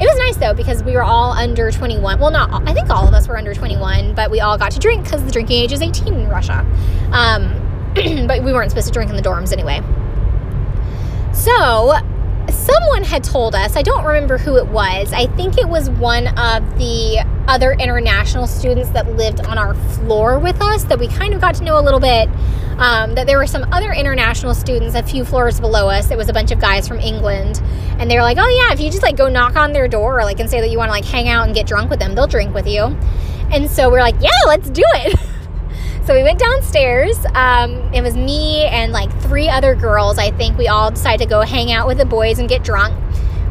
[0.00, 2.18] it was nice though because we were all under 21.
[2.18, 4.78] Well, not I think all of us were under 21, but we all got to
[4.78, 6.66] drink because the drinking age is 18 in Russia.
[7.12, 7.94] Um,
[8.26, 9.80] but we weren't supposed to drink in the dorms anyway.
[11.34, 11.94] So,
[12.48, 16.28] someone had told us, I don't remember who it was, I think it was one
[16.38, 21.34] of the other international students that lived on our floor with us that we kind
[21.34, 22.28] of got to know a little bit.
[22.78, 26.10] Um, that there were some other international students a few floors below us.
[26.10, 27.62] It was a bunch of guys from England,
[28.00, 30.18] and they were like, "Oh yeah, if you just like go knock on their door,
[30.18, 32.00] or, like and say that you want to like hang out and get drunk with
[32.00, 32.96] them, they'll drink with you."
[33.52, 35.20] And so we're like, "Yeah, let's do it."
[36.06, 37.16] so we went downstairs.
[37.34, 40.18] Um, it was me and like three other girls.
[40.18, 42.94] I think we all decided to go hang out with the boys and get drunk.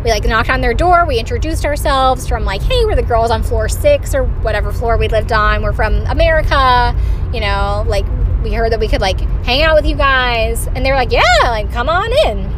[0.03, 1.05] We like knocked on their door.
[1.05, 4.97] We introduced ourselves from like, hey, we're the girls on floor six or whatever floor
[4.97, 5.63] we lived on.
[5.63, 6.95] We're from America.
[7.33, 8.05] You know, like
[8.43, 10.67] we heard that we could like hang out with you guys.
[10.67, 12.49] And they were like, yeah, like come on in.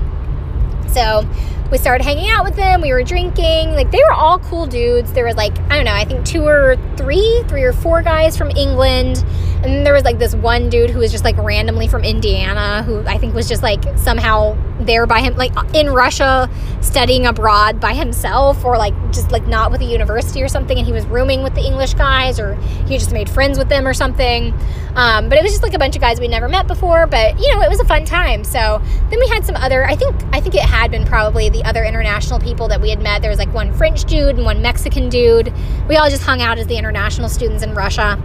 [0.89, 1.25] So
[1.71, 2.81] we started hanging out with them.
[2.81, 3.71] We were drinking.
[3.71, 5.11] Like they were all cool dudes.
[5.13, 8.37] There was like, I don't know, I think two or three, three or four guys
[8.37, 9.23] from England.
[9.55, 12.83] And then there was like this one dude who was just like randomly from Indiana,
[12.83, 16.49] who I think was just like somehow there by him, like in Russia,
[16.81, 20.77] studying abroad by himself, or like just like not with a university or something.
[20.77, 23.87] And he was rooming with the English guys, or he just made friends with them
[23.87, 24.53] or something.
[24.95, 27.07] Um, but it was just like a bunch of guys we'd never met before.
[27.07, 28.43] But you know, it was a fun time.
[28.43, 29.85] So then we had some other.
[29.85, 33.01] I think I think it had been probably the other international people that we had
[33.01, 33.21] met.
[33.21, 35.53] There was like one French dude and one Mexican dude.
[35.89, 38.21] We all just hung out as the international students in Russia.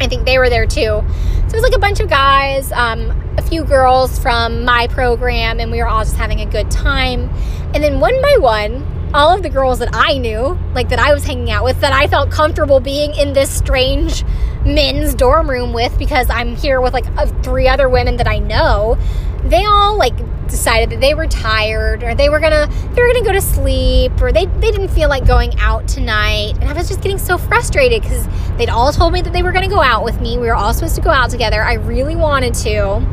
[0.00, 1.02] I think they were there too.
[1.02, 5.60] So it was like a bunch of guys, um, a few girls from my program,
[5.60, 7.30] and we were all just having a good time.
[7.74, 11.12] And then one by one, all of the girls that I knew, like that I
[11.12, 14.24] was hanging out with, that I felt comfortable being in this strange
[14.64, 17.06] men's dorm room with because I'm here with like
[17.42, 18.98] three other women that I know,
[19.44, 20.16] they all like
[20.48, 24.12] decided that they were tired or they were gonna they were gonna go to sleep
[24.20, 26.54] or they, they didn't feel like going out tonight.
[26.60, 29.52] And i was just getting so frustrated because they'd all told me that they were
[29.52, 30.38] gonna go out with me.
[30.38, 31.62] We were all supposed to go out together.
[31.62, 33.06] I really wanted to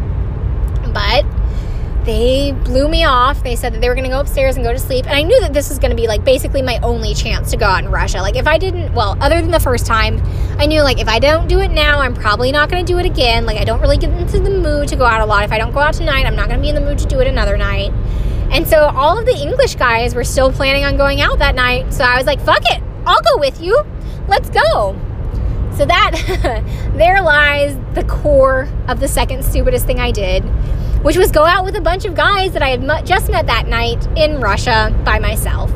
[0.95, 1.25] but
[2.05, 3.43] they blew me off.
[3.43, 5.05] They said that they were going to go upstairs and go to sleep.
[5.05, 7.57] And I knew that this was going to be like basically my only chance to
[7.57, 8.21] go out in Russia.
[8.21, 10.21] Like if I didn't, well, other than the first time,
[10.59, 12.99] I knew like if I don't do it now, I'm probably not going to do
[12.99, 13.45] it again.
[13.45, 15.43] Like I don't really get into the mood to go out a lot.
[15.43, 17.05] If I don't go out tonight, I'm not going to be in the mood to
[17.05, 17.91] do it another night.
[18.51, 21.91] And so all of the English guys were still planning on going out that night.
[21.91, 22.83] So I was like, fuck it.
[23.07, 23.83] I'll go with you.
[24.27, 24.95] Let's go.
[25.75, 26.61] So that,
[26.95, 30.43] there lies the core of the second stupidest thing I did
[31.05, 33.67] which was go out with a bunch of guys that I had just met that
[33.67, 35.69] night in Russia by myself.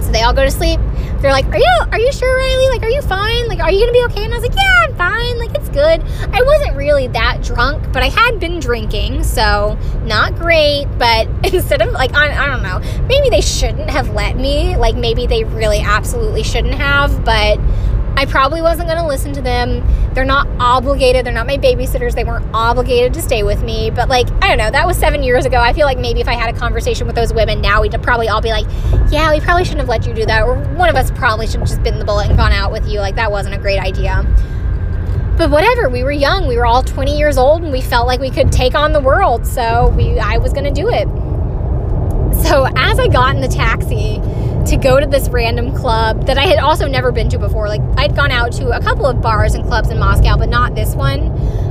[0.00, 0.80] So they all go to sleep.
[1.20, 2.68] They're like, "Are you are you sure, Riley?
[2.70, 3.46] Like, are you fine?
[3.46, 5.38] Like, are you gonna be okay?" And I was like, "Yeah, I'm fine.
[5.38, 10.34] Like, it's good." I wasn't really that drunk, but I had been drinking, so not
[10.34, 10.86] great.
[10.98, 14.76] But instead of like, I, I don't know, maybe they shouldn't have let me.
[14.76, 17.24] Like, maybe they really absolutely shouldn't have.
[17.24, 17.60] But
[18.16, 19.86] I probably wasn't going to listen to them.
[20.14, 21.26] They're not obligated.
[21.26, 22.14] They're not my babysitters.
[22.14, 23.90] They weren't obligated to stay with me.
[23.90, 24.70] But, like, I don't know.
[24.70, 25.58] That was seven years ago.
[25.58, 28.28] I feel like maybe if I had a conversation with those women now, we'd probably
[28.28, 28.66] all be like,
[29.10, 30.44] yeah, we probably shouldn't have let you do that.
[30.44, 32.88] Or one of us probably should have just bitten the bullet and gone out with
[32.88, 33.00] you.
[33.00, 34.24] Like, that wasn't a great idea.
[35.36, 36.48] But whatever, we were young.
[36.48, 39.00] We were all 20 years old and we felt like we could take on the
[39.00, 39.46] world.
[39.46, 41.06] So we I was going to do it.
[42.42, 44.18] So as I got in the taxi,
[44.66, 47.68] to go to this random club that I had also never been to before.
[47.68, 50.74] Like I'd gone out to a couple of bars and clubs in Moscow, but not
[50.74, 51.20] this one.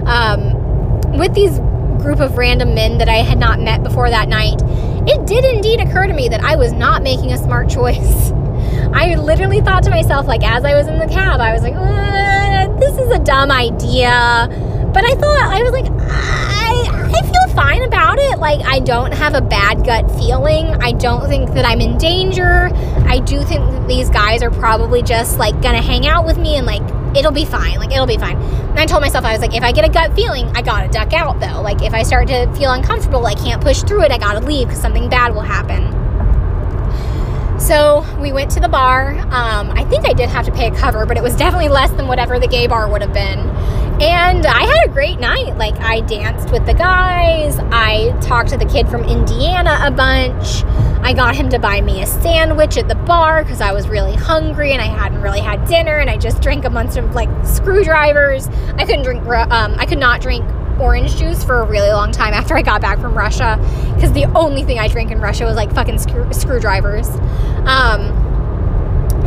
[0.07, 1.59] Um, with these
[2.01, 4.61] group of random men that I had not met before that night,
[5.07, 8.31] it did indeed occur to me that I was not making a smart choice.
[8.93, 11.75] I literally thought to myself, like as I was in the cab, I was like,
[11.75, 14.47] uh, "This is a dumb idea."
[14.93, 18.39] But I thought I was like, I I feel fine about it.
[18.39, 20.67] Like I don't have a bad gut feeling.
[20.81, 22.69] I don't think that I'm in danger.
[23.07, 26.57] I do think that these guys are probably just like gonna hang out with me
[26.57, 26.83] and like
[27.15, 27.77] it'll be fine.
[27.79, 28.37] Like it'll be fine.
[28.37, 30.89] And I told myself I was like, if I get a gut feeling, I gotta
[30.89, 31.61] duck out though.
[31.61, 34.11] Like if I start to feel uncomfortable, I can't push through it.
[34.11, 36.04] I gotta leave because something bad will happen.
[37.57, 39.17] So we went to the bar.
[39.31, 41.89] Um, I think I did have to pay a cover, but it was definitely less
[41.91, 43.39] than whatever the gay bar would have been.
[44.01, 45.57] And I had a great night.
[45.57, 47.57] Like, I danced with the guys.
[47.71, 50.65] I talked to the kid from Indiana a bunch.
[51.01, 54.15] I got him to buy me a sandwich at the bar because I was really
[54.15, 55.97] hungry and I hadn't really had dinner.
[55.97, 58.47] And I just drank a bunch of like screwdrivers.
[58.75, 60.43] I couldn't drink, um, I could not drink
[60.79, 63.57] orange juice for a really long time after I got back from Russia
[63.95, 67.07] because the only thing I drank in Russia was like fucking screw- screwdrivers.
[67.65, 68.25] Um,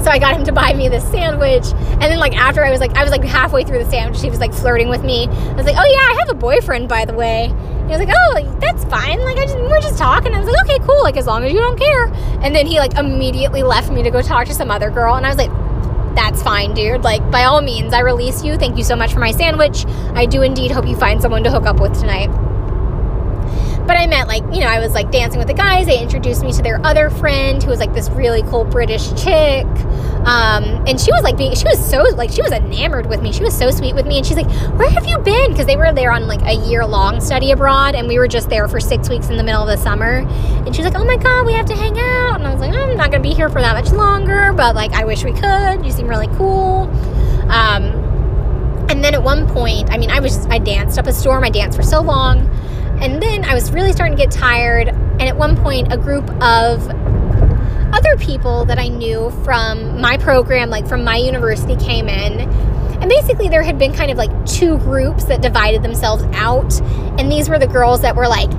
[0.03, 2.81] so I got him to buy me this sandwich, and then like after I was
[2.81, 5.27] like I was like halfway through the sandwich, he was like flirting with me.
[5.27, 7.49] I was like, oh yeah, I have a boyfriend by the way.
[7.49, 9.21] he was like, oh, that's fine.
[9.21, 10.35] Like I just we're just talking.
[10.35, 11.03] I was like, okay, cool.
[11.03, 12.07] Like as long as you don't care.
[12.43, 15.27] And then he like immediately left me to go talk to some other girl, and
[15.27, 15.51] I was like,
[16.19, 17.05] that's fine, dude.
[17.05, 18.57] Like, by all means, I release you.
[18.57, 19.87] Thank you so much for my sandwich.
[20.15, 22.48] I do indeed hope you find someone to hook up with tonight.
[23.89, 25.87] But I meant like, you know, I was like dancing with the guys.
[25.87, 29.65] They introduced me to their other friend who was like this really cool British chick.
[30.27, 33.33] Um, and she was like being, she was so like, she was enamored with me.
[33.33, 34.19] She was so sweet with me.
[34.19, 35.53] And she's like, where have you been?
[35.53, 37.95] Because they were there on like a year long study abroad.
[37.95, 40.19] And we were just there for six weeks in the middle of the summer.
[40.67, 42.35] And she's like, oh my God, we have to hang out.
[42.35, 44.53] And I was like, oh, I'm not going to be here for that much longer.
[44.53, 45.83] But like, I wish we could.
[45.83, 46.91] You seem really cool.
[47.49, 47.85] Um,
[48.91, 51.43] and then at one point, I mean, I was I danced up a storm.
[51.43, 52.51] I danced for so long.
[53.01, 54.89] And then I was really starting to get tired.
[54.89, 56.89] And at one point, a group of
[57.93, 62.41] other people that I knew from my program, like from my university, came in.
[63.01, 66.81] And basically, there had been kind of like two groups that divided themselves out.
[67.19, 68.51] And these were the girls that were like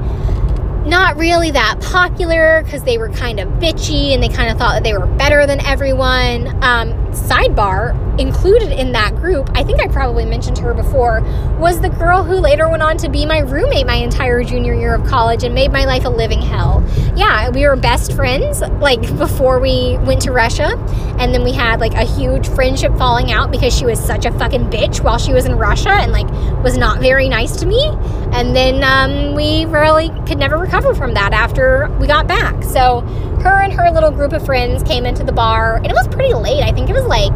[0.85, 4.73] not really that popular because they were kind of bitchy and they kind of thought
[4.73, 6.47] that they were better than everyone.
[6.63, 11.21] Um, sidebar included in that group, I think I probably mentioned her before,
[11.57, 14.93] was the girl who later went on to be my roommate my entire junior year
[14.93, 16.83] of college and made my life a living hell.
[17.15, 20.75] Yeah, we were best friends like before we went to Russia,
[21.19, 24.31] and then we had like a huge friendship falling out because she was such a
[24.31, 26.29] fucking bitch while she was in Russia and like
[26.63, 27.87] was not very nice to me.
[28.31, 32.63] And then um, we really could never recover from that after we got back.
[32.63, 33.01] So
[33.41, 36.33] her and her little group of friends came into the bar, and it was pretty
[36.33, 36.63] late.
[36.63, 37.35] I think it was like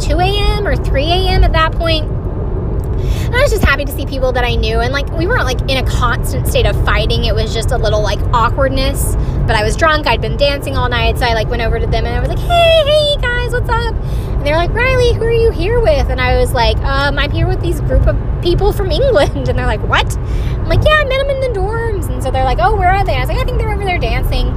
[0.00, 0.66] 2 a.m.
[0.66, 1.44] or 3 a.m.
[1.44, 2.10] at that point.
[3.32, 4.80] And I was just happy to see people that I knew.
[4.80, 7.24] And like, we weren't like in a constant state of fighting.
[7.24, 9.16] It was just a little like awkwardness.
[9.46, 10.06] But I was drunk.
[10.06, 11.18] I'd been dancing all night.
[11.18, 13.70] So I like went over to them and I was like, hey, hey, guys, what's
[13.70, 13.94] up?
[13.94, 16.10] And they're like, Riley, who are you here with?
[16.10, 19.48] And I was like, um, I'm here with these group of people from England.
[19.48, 20.16] And they're like, what?
[20.16, 22.10] I'm like, yeah, I met them in the dorms.
[22.10, 23.14] And so they're like, oh, where are they?
[23.14, 24.48] I was like, I think they're over there dancing.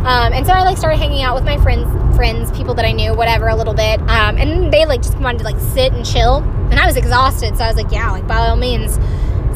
[0.00, 1.86] Um, and so I like started hanging out with my friends,
[2.16, 4.00] friends, people that I knew, whatever, a little bit.
[4.00, 6.38] Um, and they like just wanted to like sit and chill.
[6.70, 8.98] And I was exhausted, so I was like, yeah, like by all means.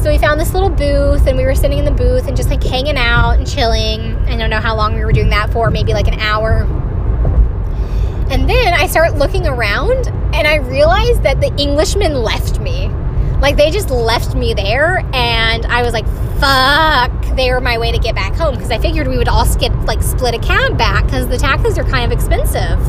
[0.03, 2.49] So we found this little booth, and we were sitting in the booth and just
[2.49, 4.15] like hanging out and chilling.
[4.27, 6.67] I don't know how long we were doing that for, maybe like an hour.
[8.29, 12.89] And then I start looking around, and I realized that the Englishmen left me.
[13.39, 16.05] Like they just left me there, and I was like,
[16.39, 19.45] fuck, they were my way to get back home because I figured we would all
[19.45, 22.79] skip, like split a cab back because the taxis are kind of expensive.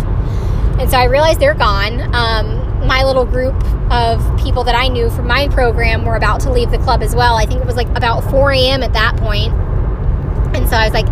[0.78, 2.14] And so I realized they're gone.
[2.14, 3.54] Um, my little group
[3.90, 7.14] of people that I knew from my program were about to leave the club as
[7.14, 7.36] well.
[7.36, 8.82] I think it was like about 4 a.m.
[8.82, 9.52] at that point.
[10.54, 11.06] And so I was like,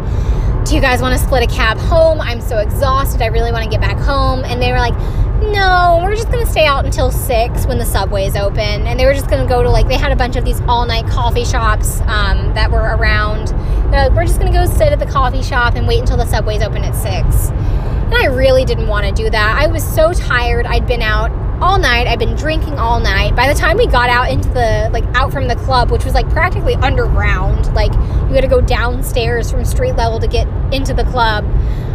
[0.66, 2.20] do you guys want to split a cab home?
[2.20, 3.22] I'm so exhausted.
[3.22, 4.44] I really want to get back home.
[4.44, 4.94] And they were like,
[5.40, 8.58] no, we're just to stay out until 6 when the subway is open.
[8.58, 10.86] And they were just to go to like, they had a bunch of these all
[10.86, 13.48] night coffee shops um, that were around.
[13.90, 16.26] They're like, we're just to go sit at the coffee shop and wait until the
[16.26, 17.50] subway's open at 6.
[17.50, 19.58] And I really didn't want to do that.
[19.58, 20.66] I was so tired.
[20.66, 22.06] I'd been out all night.
[22.06, 23.34] I'd been drinking all night.
[23.36, 26.14] By the time we got out into the, like, out from the club, which was
[26.14, 30.94] like practically underground, like, you had to go downstairs from street level to get into
[30.94, 31.44] the club.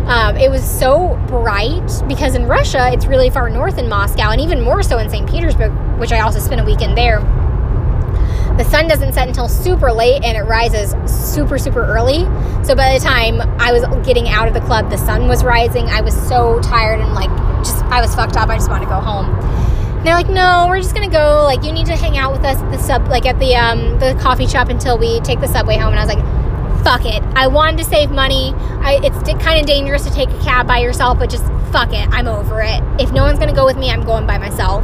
[0.08, 4.42] Um, it was so bright because in Russia, it's really far north in Moscow, and
[4.42, 5.30] even more so in St.
[5.30, 7.20] Petersburg, which I also spent a weekend there.
[8.60, 12.26] The sun doesn't set until super late and it rises super, super early.
[12.66, 15.86] So by the time I was getting out of the club, the sun was rising.
[15.86, 17.30] I was so tired and like
[17.64, 18.50] just, I was fucked up.
[18.50, 19.28] I just want to go home.
[19.34, 21.44] And they're like, no, we're just gonna go.
[21.44, 23.98] Like, you need to hang out with us at the sub, like at the um
[24.00, 25.94] the coffee shop until we take the subway home.
[25.94, 27.24] And I was like, fuck it.
[27.38, 28.54] I wanted to save money.
[28.82, 32.10] I, it's kind of dangerous to take a cab by yourself, but just fuck it.
[32.12, 32.84] I'm over it.
[33.00, 34.84] If no one's gonna go with me, I'm going by myself.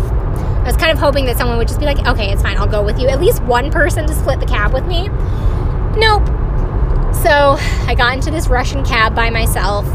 [0.66, 2.66] I was kind of hoping that someone would just be like, okay, it's fine, I'll
[2.66, 3.08] go with you.
[3.08, 5.10] At least one person to split the cab with me.
[6.00, 6.26] Nope.
[7.14, 9.86] So I got into this Russian cab by myself.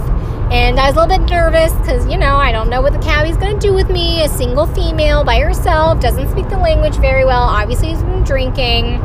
[0.52, 3.00] And I was a little bit nervous because, you know, I don't know what the
[3.00, 4.22] cabbie's going to do with me.
[4.22, 9.02] A single female by herself, doesn't speak the language very well, obviously, he's been drinking.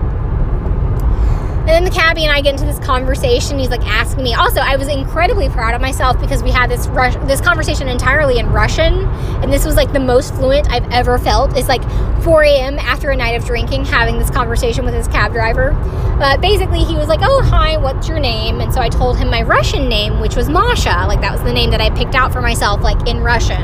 [1.66, 3.58] And then the cabbie and I get into this conversation.
[3.58, 4.36] He's like asking me.
[4.36, 6.86] Also, I was incredibly proud of myself because we had this
[7.26, 9.00] this conversation entirely in Russian,
[9.42, 11.58] and this was like the most fluent I've ever felt.
[11.58, 11.82] It's like
[12.24, 12.78] 4 a.m.
[12.78, 15.72] after a night of drinking, having this conversation with his cab driver.
[16.20, 19.32] But basically, he was like, "Oh, hi, what's your name?" And so I told him
[19.32, 21.06] my Russian name, which was Masha.
[21.08, 23.64] Like that was the name that I picked out for myself, like in Russian.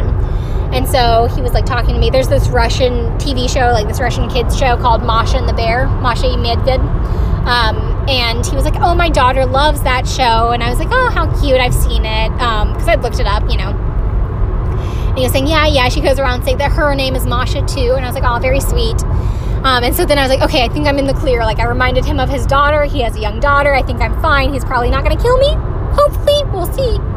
[0.73, 2.09] And so he was like talking to me.
[2.09, 5.85] There's this Russian TV show, like this Russian kids show called Masha and the Bear,
[5.85, 6.81] Masha and Medved.
[7.45, 10.89] Um, and he was like, "Oh, my daughter loves that show," and I was like,
[10.91, 11.59] "Oh, how cute!
[11.59, 13.71] I've seen it because I'd looked it up, you know."
[15.09, 17.65] And he was saying, "Yeah, yeah." She goes around saying that her name is Masha
[17.65, 19.03] too, and I was like, "Oh, very sweet."
[19.63, 21.59] Um, and so then I was like, "Okay, I think I'm in the clear." Like
[21.59, 22.83] I reminded him of his daughter.
[22.83, 23.73] He has a young daughter.
[23.73, 24.53] I think I'm fine.
[24.53, 25.53] He's probably not going to kill me.
[25.93, 27.10] Hopefully, we'll see.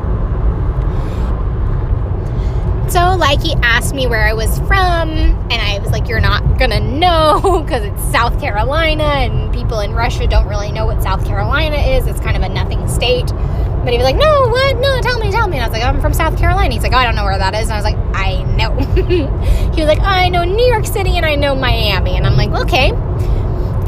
[2.94, 6.60] So, like, he asked me where I was from, and I was like, You're not
[6.60, 11.26] gonna know because it's South Carolina, and people in Russia don't really know what South
[11.26, 12.06] Carolina is.
[12.06, 13.26] It's kind of a nothing state.
[13.26, 14.76] But he was like, No, what?
[14.76, 15.56] No, tell me, tell me.
[15.56, 16.72] And I was like, I'm from South Carolina.
[16.72, 17.68] He's like, Oh, I don't know where that is.
[17.68, 18.76] And I was like, I know.
[19.74, 22.16] he was like, I know New York City and I know Miami.
[22.16, 22.90] And I'm like, Okay.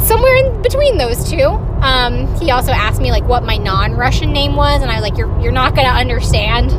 [0.04, 1.44] Somewhere in between those two.
[1.80, 5.16] Um, he also asked me like what my non-Russian name was, and I was like,
[5.16, 6.72] "You're you're not gonna understand.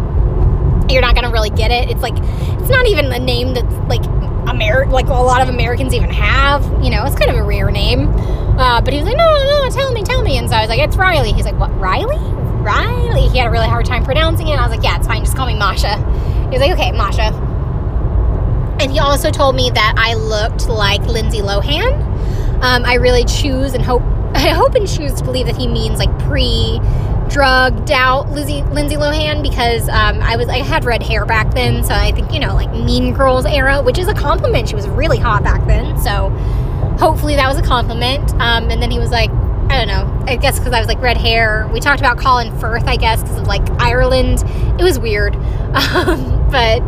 [0.89, 1.89] You're not gonna really get it.
[1.89, 4.01] It's like it's not even a name that's like
[4.47, 6.63] Ameri- like a lot of Americans even have.
[6.83, 8.07] You know, it's kind of a rare name.
[8.57, 10.37] Uh, but he was like, no, no, no, tell me, tell me.
[10.37, 11.31] And so I was like, it's Riley.
[11.31, 12.17] He's like, what, Riley?
[12.63, 13.27] Riley?
[13.27, 14.57] He had a really hard time pronouncing it.
[14.57, 15.23] I was like, yeah, it's fine.
[15.23, 15.97] Just call me Masha.
[16.43, 17.33] He was like, okay, Masha.
[18.79, 22.03] And he also told me that I looked like Lindsay Lohan.
[22.63, 24.01] Um, I really choose and hope,
[24.33, 26.79] I hope and choose to believe that he means like pre
[27.29, 31.83] drugged out Lizzie, Lindsay Lohan because um, I was I had red hair back then,
[31.83, 34.69] so I think you know like Mean Girls era, which is a compliment.
[34.69, 36.29] She was really hot back then, so
[36.99, 38.31] hopefully that was a compliment.
[38.35, 39.29] Um, and then he was like,
[39.69, 41.69] I don't know, I guess because I was like red hair.
[41.73, 44.43] We talked about Colin Firth, I guess, because of like Ireland.
[44.79, 45.35] It was weird,
[45.75, 46.81] um, but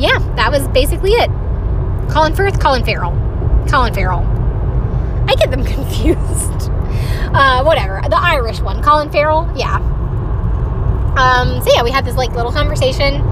[0.00, 1.30] yeah, that was basically it.
[2.10, 3.12] Colin Firth, Colin Farrell,
[3.68, 4.24] Colin Farrell.
[5.28, 6.70] I get them confused.
[7.32, 8.00] Uh, whatever.
[8.08, 9.50] The Irish one, Colin Farrell.
[9.56, 9.76] Yeah.
[11.16, 13.22] Um, so yeah, we had this like little conversation.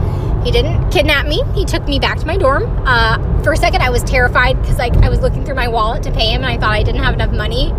[0.44, 1.42] He didn't kidnap me.
[1.54, 2.64] He took me back to my dorm.
[2.86, 6.02] Uh, for a second, I was terrified because like I was looking through my wallet
[6.04, 7.72] to pay him, and I thought I didn't have enough money.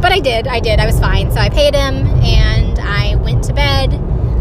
[0.00, 0.46] But I did.
[0.46, 0.80] I did.
[0.80, 1.32] I was fine.
[1.32, 3.94] So I paid him, and I went to bed.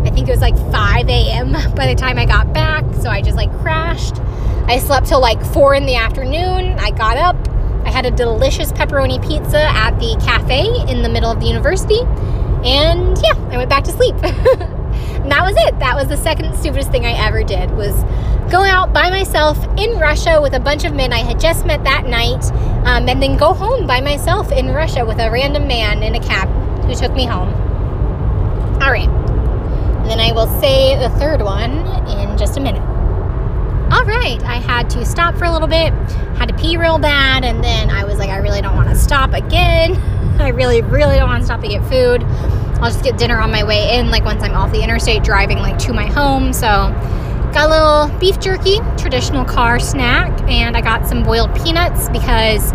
[0.06, 1.52] I think it was like 5 a.m.
[1.76, 2.84] by the time I got back.
[3.02, 4.20] So I just like crashed.
[4.66, 6.78] I slept till like 4 in the afternoon.
[6.80, 7.53] I got up.
[7.86, 12.02] I had a delicious pepperoni pizza at the cafe in the middle of the university.
[12.64, 14.16] And yeah, I went back to sleep.
[14.24, 15.80] and that was it.
[15.80, 17.94] That was the second stupidest thing I ever did was
[18.52, 21.84] go out by myself in Russia with a bunch of men I had just met
[21.84, 22.44] that night,
[22.86, 26.20] um, and then go home by myself in Russia with a random man in a
[26.20, 26.48] cab
[26.86, 27.50] who took me home.
[28.82, 29.10] All right.
[29.10, 31.72] And then I will say the third one
[32.08, 32.93] in just a minute.
[33.94, 35.94] All right, I had to stop for a little bit,
[36.40, 38.96] had to pee real bad, and then I was like, I really don't want to
[38.96, 39.96] stop again.
[40.42, 42.24] I really, really don't want to stop to get food.
[42.82, 45.60] I'll just get dinner on my way in, like once I'm off the interstate driving
[45.60, 46.54] like to my home.
[46.54, 46.68] So,
[47.54, 52.72] got a little beef jerky, traditional car snack, and I got some boiled peanuts because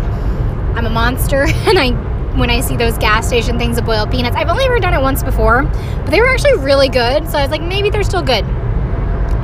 [0.77, 1.91] I'm a monster and I
[2.37, 4.37] when I see those gas station things of boiled peanuts.
[4.37, 7.29] I've only ever done it once before, but they were actually really good.
[7.29, 8.45] So I was like, maybe they're still good.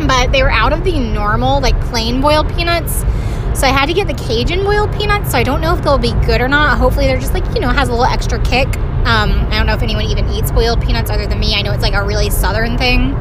[0.08, 3.04] But they were out of the normal, like plain boiled peanuts.
[3.60, 5.32] So I had to get the Cajun boiled peanuts.
[5.32, 6.78] So I don't know if they'll be good or not.
[6.78, 8.68] Hopefully they're just like, you know, has a little extra kick.
[9.06, 11.56] Um, I don't know if anyone even eats boiled peanuts other than me.
[11.56, 13.14] I know it's like a really southern thing.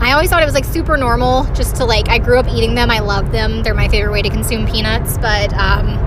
[0.00, 2.74] I always thought it was like super normal just to like, I grew up eating
[2.74, 2.90] them.
[2.90, 3.62] I love them.
[3.62, 5.18] They're my favorite way to consume peanuts.
[5.18, 5.98] But um,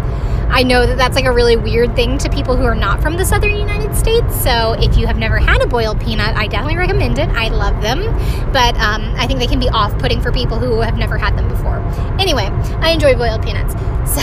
[0.52, 3.16] I know that that's like a really weird thing to people who are not from
[3.16, 4.36] the southern United States.
[4.44, 7.30] So if you have never had a boiled peanut, I definitely recommend it.
[7.30, 8.04] I love them,
[8.52, 11.38] but um, I think they can be off putting for people who have never had
[11.38, 11.78] them before.
[12.20, 12.48] Anyway,
[12.82, 13.76] I enjoy boiled peanuts.
[14.12, 14.22] So.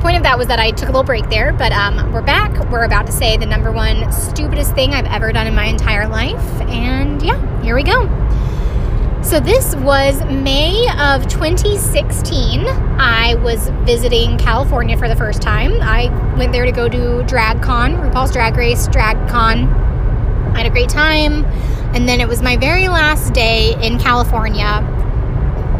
[0.00, 2.70] point of that was that I took a little break there, but um, we're back.
[2.70, 6.08] We're about to say the number one stupidest thing I've ever done in my entire
[6.08, 6.40] life.
[6.62, 8.04] And yeah, here we go.
[9.24, 12.66] So this was May of 2016.
[12.66, 15.80] I was visiting California for the first time.
[15.80, 19.66] I went there to go to DragCon, RuPaul's Drag Race, DragCon.
[20.52, 21.46] I had a great time.
[21.94, 24.62] And then it was my very last day in California.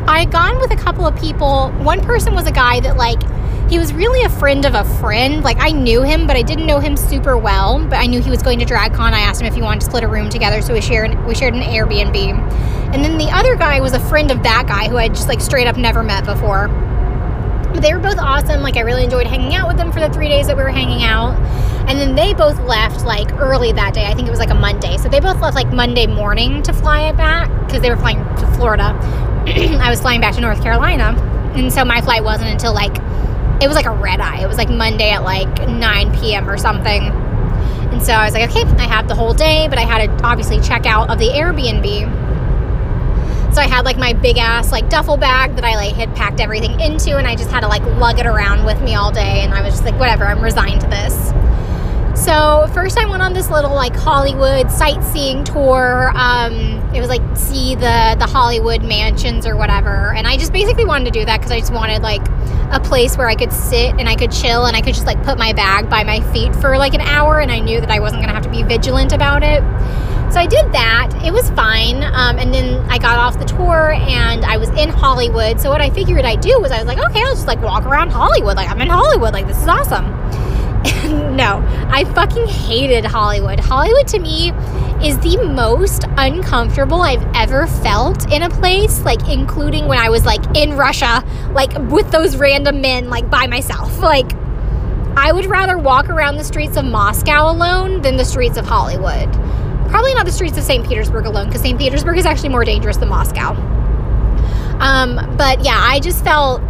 [0.09, 1.71] I had gone with a couple of people.
[1.83, 3.21] One person was a guy that like
[3.69, 5.43] he was really a friend of a friend.
[5.43, 7.85] Like I knew him, but I didn't know him super well.
[7.85, 9.13] But I knew he was going to DragCon.
[9.13, 11.35] I asked him if he wanted to split a room together, so we shared we
[11.35, 12.15] shared an Airbnb.
[12.95, 15.41] And then the other guy was a friend of that guy who I just like
[15.41, 16.69] straight up never met before.
[17.73, 18.61] But they were both awesome.
[18.63, 20.69] Like I really enjoyed hanging out with them for the three days that we were
[20.69, 21.35] hanging out.
[21.89, 24.07] And then they both left like early that day.
[24.07, 24.97] I think it was like a Monday.
[24.99, 28.19] So they both left like Monday morning to fly it back because they were flying
[28.19, 28.85] to Florida.
[29.47, 31.21] I was flying back to North Carolina.
[31.57, 32.97] And so my flight wasn't until like
[33.61, 34.43] it was like a red eye.
[34.43, 36.49] It was like Monday at like 9 p.m.
[36.49, 37.03] or something.
[37.05, 40.25] And so I was like, okay, I have the whole day, but I had to
[40.25, 42.25] obviously check out of the Airbnb.
[43.55, 46.41] So I had like my big ass like duffel bag that I like had packed
[46.41, 49.43] everything into, and I just had to like lug it around with me all day.
[49.43, 51.33] And I was just like, whatever, I'm resigned to this.
[52.25, 56.11] So first I went on this little like Hollywood sightseeing tour.
[56.15, 56.55] Um,
[56.95, 61.13] it was like see the the Hollywood mansions or whatever, and I just basically wanted
[61.13, 62.27] to do that because I just wanted like
[62.73, 65.23] a place where I could sit and I could chill and I could just like
[65.23, 68.01] put my bag by my feet for like an hour, and I knew that I
[68.01, 69.63] wasn't gonna have to be vigilant about it.
[70.33, 71.13] So I did that.
[71.23, 72.03] It was fine.
[72.03, 75.61] Um, and then I got off the tour and I was in Hollywood.
[75.61, 77.85] So what I figured I'd do was I was like, okay, I'll just like walk
[77.85, 78.57] around Hollywood.
[78.57, 79.33] Like I'm in Hollywood.
[79.33, 80.07] Like this is awesome.
[81.35, 83.59] no, I fucking hated Hollywood.
[83.61, 84.51] Hollywood to me
[85.03, 90.25] is the most uncomfortable I've ever felt in a place, like including when I was
[90.25, 93.99] like in Russia, like with those random men, like by myself.
[94.01, 94.33] Like
[95.17, 99.33] I would rather walk around the streets of Moscow alone than the streets of Hollywood.
[99.89, 100.87] Probably not the streets of St.
[100.87, 101.79] Petersburg alone, because St.
[101.79, 103.53] Petersburg is actually more dangerous than Moscow.
[104.81, 106.61] Um, but yeah, I just felt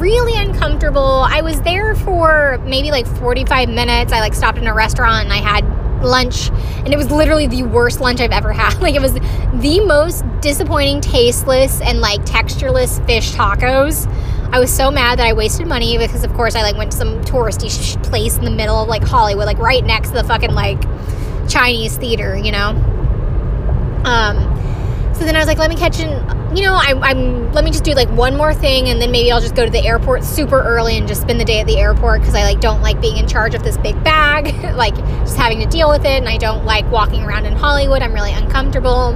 [0.00, 1.26] really uncomfortable.
[1.28, 4.12] I was there for maybe like 45 minutes.
[4.12, 5.64] I like stopped in a restaurant and I had
[6.02, 8.80] lunch and it was literally the worst lunch I've ever had.
[8.80, 14.06] Like it was the most disappointing, tasteless and like textureless fish tacos.
[14.52, 16.98] I was so mad that I wasted money because of course I like went to
[16.98, 20.24] some touristy sh- place in the middle of like Hollywood, like right next to the
[20.24, 20.80] fucking like
[21.48, 22.68] Chinese theater, you know.
[24.04, 24.53] Um
[25.14, 27.70] so then I was like, let me catch an, you know, I, I'm, let me
[27.70, 30.24] just do like one more thing and then maybe I'll just go to the airport
[30.24, 33.00] super early and just spend the day at the airport because I like don't like
[33.00, 34.46] being in charge of this big bag,
[34.76, 36.18] like just having to deal with it.
[36.18, 38.02] And I don't like walking around in Hollywood.
[38.02, 39.12] I'm really uncomfortable.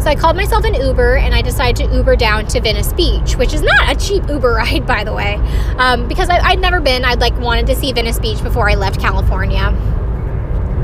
[0.00, 3.36] So I called myself an Uber and I decided to Uber down to Venice Beach,
[3.36, 5.34] which is not a cheap Uber ride, by the way,
[5.78, 7.04] um, because I, I'd never been.
[7.04, 9.70] I'd like wanted to see Venice Beach before I left California.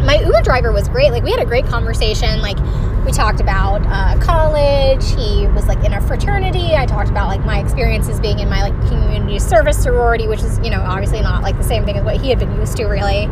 [0.05, 1.11] My Uber driver was great.
[1.11, 2.41] Like we had a great conversation.
[2.41, 2.59] Like
[3.05, 5.05] we talked about uh, college.
[5.13, 6.75] He was like in a fraternity.
[6.75, 10.59] I talked about like my experiences being in my like community service sorority, which is
[10.61, 12.87] you know obviously not like the same thing as what he had been used to
[12.87, 13.25] really.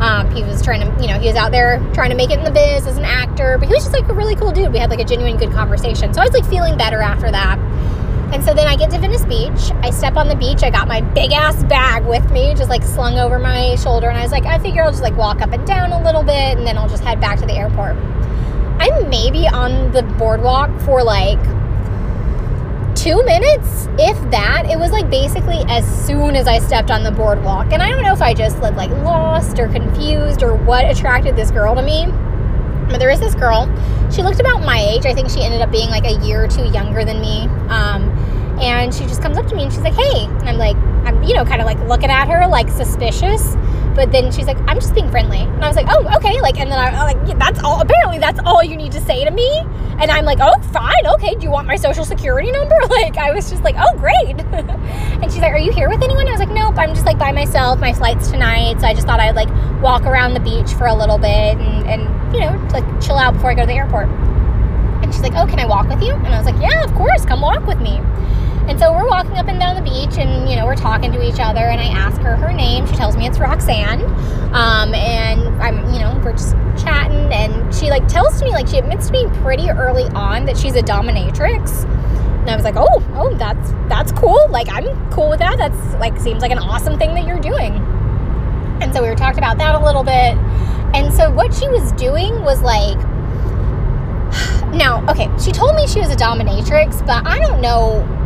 [0.00, 2.38] Um, he was trying to you know he was out there trying to make it
[2.38, 4.72] in the biz as an actor, but he was just like a really cool dude.
[4.72, 6.12] We had like a genuine good conversation.
[6.12, 7.58] So I was like feeling better after that.
[8.32, 9.70] And so then I get to Venice Beach.
[9.82, 10.62] I step on the beach.
[10.62, 14.08] I got my big ass bag with me, just like slung over my shoulder.
[14.08, 16.22] And I was like, I figure I'll just like walk up and down a little
[16.22, 17.94] bit and then I'll just head back to the airport.
[18.78, 21.38] I'm maybe on the boardwalk for like
[22.94, 24.66] two minutes, if that.
[24.70, 27.72] It was like basically as soon as I stepped on the boardwalk.
[27.72, 31.34] And I don't know if I just looked like lost or confused or what attracted
[31.34, 32.06] this girl to me.
[32.88, 33.66] But there is this girl.
[34.12, 35.06] She looked about my age.
[35.06, 37.42] I think she ended up being like a year or two younger than me.
[37.68, 38.10] Um,
[38.60, 40.26] and she just comes up to me and she's like, hey.
[40.26, 43.56] And I'm like, I'm, you know, kind of like looking at her like suspicious.
[43.94, 45.40] But then she's like, I'm just being friendly.
[45.40, 46.01] And I was like, oh.
[46.42, 49.00] Like, and then I, am like, yeah, that's all, apparently that's all you need to
[49.00, 49.48] say to me.
[49.98, 51.06] And I'm like, oh, fine.
[51.14, 51.34] Okay.
[51.36, 52.76] Do you want my social security number?
[52.92, 54.38] Like, I was just like, oh, great.
[54.52, 56.28] and she's like, are you here with anyone?
[56.28, 56.76] I was like, nope.
[56.76, 57.80] I'm just like by myself.
[57.80, 58.80] My flight's tonight.
[58.80, 59.48] So I just thought I'd like
[59.80, 63.34] walk around the beach for a little bit and, and you know, like chill out
[63.34, 64.08] before I go to the airport.
[64.08, 66.12] And she's like, oh, can I walk with you?
[66.12, 67.24] And I was like, yeah, of course.
[67.24, 68.00] Come walk with me.
[68.68, 71.22] And so we're walking up and down the beach and, you know, we're talking to
[71.22, 71.60] each other.
[71.60, 72.86] And I ask her her name.
[72.86, 74.02] She tells me it's Roxanne.
[74.54, 76.52] Um, and I'm, you know, we're just
[76.82, 77.32] chatting.
[77.32, 80.76] And she, like, tells me, like, she admits to me pretty early on that she's
[80.76, 81.84] a dominatrix.
[81.84, 84.48] And I was like, oh, oh, that's, that's cool.
[84.48, 85.58] Like, I'm cool with that.
[85.58, 87.74] That's, like, seems like an awesome thing that you're doing.
[88.80, 90.36] And so we were talking about that a little bit.
[90.94, 92.96] And so what she was doing was, like,
[94.72, 98.20] now, okay, she told me she was a dominatrix, but I don't know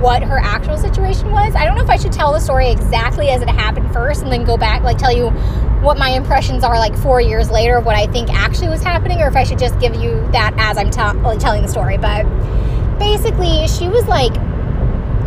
[0.00, 1.54] what her actual situation was.
[1.54, 4.30] I don't know if I should tell the story exactly as it happened first and
[4.30, 5.30] then go back, like tell you
[5.82, 9.20] what my impressions are like four years later of what I think actually was happening,
[9.20, 11.96] or if I should just give you that as I'm t- like, telling the story.
[11.96, 12.24] But
[12.98, 14.34] basically, she was like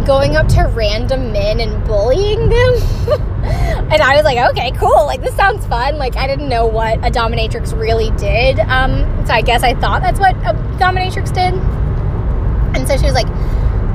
[0.05, 2.73] going up to random men and bullying them.
[3.91, 5.05] and I was like, okay, cool.
[5.05, 5.97] Like, this sounds fun.
[5.97, 8.59] Like, I didn't know what a dominatrix really did.
[8.59, 11.53] Um, so I guess I thought that's what a dominatrix did.
[12.75, 13.27] And so she was like,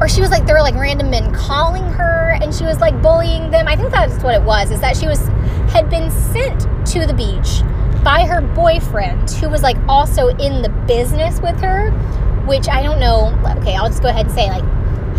[0.05, 3.01] or she was like there were like random men calling her and she was like
[3.01, 3.67] bullying them.
[3.67, 5.19] I think that's what it was is that she was
[5.73, 7.63] had been sent to the beach
[8.05, 11.91] by her boyfriend who was like also in the business with her
[12.45, 13.33] which i don't know.
[13.57, 14.63] Okay i'll just go ahead and say like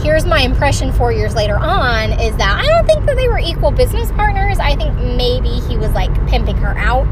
[0.03, 3.39] here's my impression four years later on is that i don't think that they were
[3.39, 4.59] equal business partners.
[4.59, 7.11] I think maybe he was like pimping her out.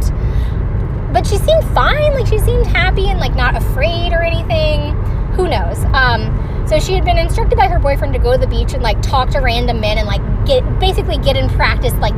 [1.12, 2.14] But she seemed fine.
[2.14, 4.94] Like she seemed happy and like not afraid or anything.
[5.34, 5.84] Who knows?
[5.86, 8.82] Um so she had been instructed by her boyfriend to go to the beach and
[8.82, 12.16] like talk to random men and like get basically get in practice like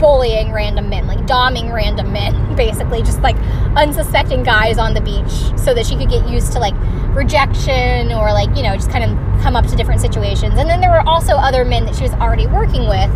[0.00, 3.36] bullying random men, like doming random men, basically just like
[3.76, 6.74] unsuspecting guys on the beach so that she could get used to like
[7.14, 10.58] rejection or like, you know, just kind of come up to different situations.
[10.58, 13.10] And then there were also other men that she was already working with.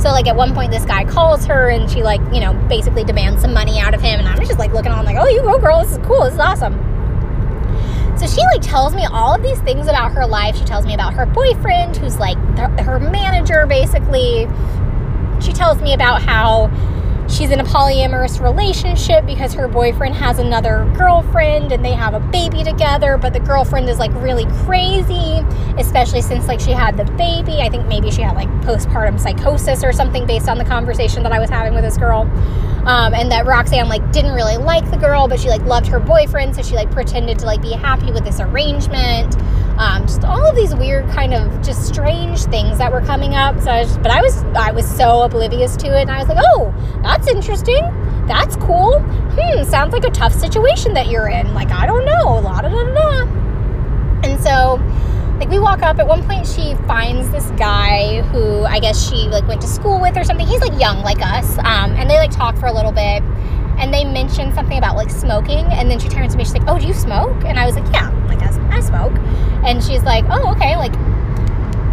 [0.00, 3.02] So like at one point this guy calls her and she like, you know, basically
[3.02, 5.40] demands some money out of him and I'm just like looking on like, "Oh, you
[5.40, 6.24] go girl, this is cool.
[6.24, 6.95] This is awesome."
[8.18, 10.56] So she like tells me all of these things about her life.
[10.56, 12.38] She tells me about her boyfriend, who's like
[12.80, 14.48] her manager, basically.
[15.40, 16.70] She tells me about how
[17.28, 22.20] she's in a polyamorous relationship because her boyfriend has another girlfriend and they have a
[22.20, 25.44] baby together but the girlfriend is like really crazy
[25.76, 29.82] especially since like she had the baby i think maybe she had like postpartum psychosis
[29.82, 32.24] or something based on the conversation that i was having with this girl
[32.86, 35.98] um, and that roxanne like didn't really like the girl but she like loved her
[35.98, 39.36] boyfriend so she like pretended to like be happy with this arrangement.
[39.78, 43.60] Um, just all of these weird kind of just strange things that were coming up.
[43.60, 46.28] So I was, but i was i was so oblivious to it and i was
[46.28, 46.72] like oh
[47.02, 47.82] that's interesting.
[48.26, 49.00] That's cool.
[49.00, 51.52] Hmm sounds like a tough situation that you're in.
[51.54, 52.40] Like i don't know.
[52.40, 53.22] La da da da.
[54.22, 54.78] And so
[55.38, 59.28] like we walk up at one point she finds this guy who i guess she
[59.28, 60.46] like went to school with or something.
[60.46, 61.58] He's like young like us.
[61.58, 63.22] Um, and they like talk for a little bit
[63.78, 66.66] and they mention something about like smoking and then she turns to me she's like
[66.66, 67.44] oh do you smoke?
[67.44, 69.12] And i was like yeah like i, I smoke.
[69.64, 70.94] And she's like oh okay like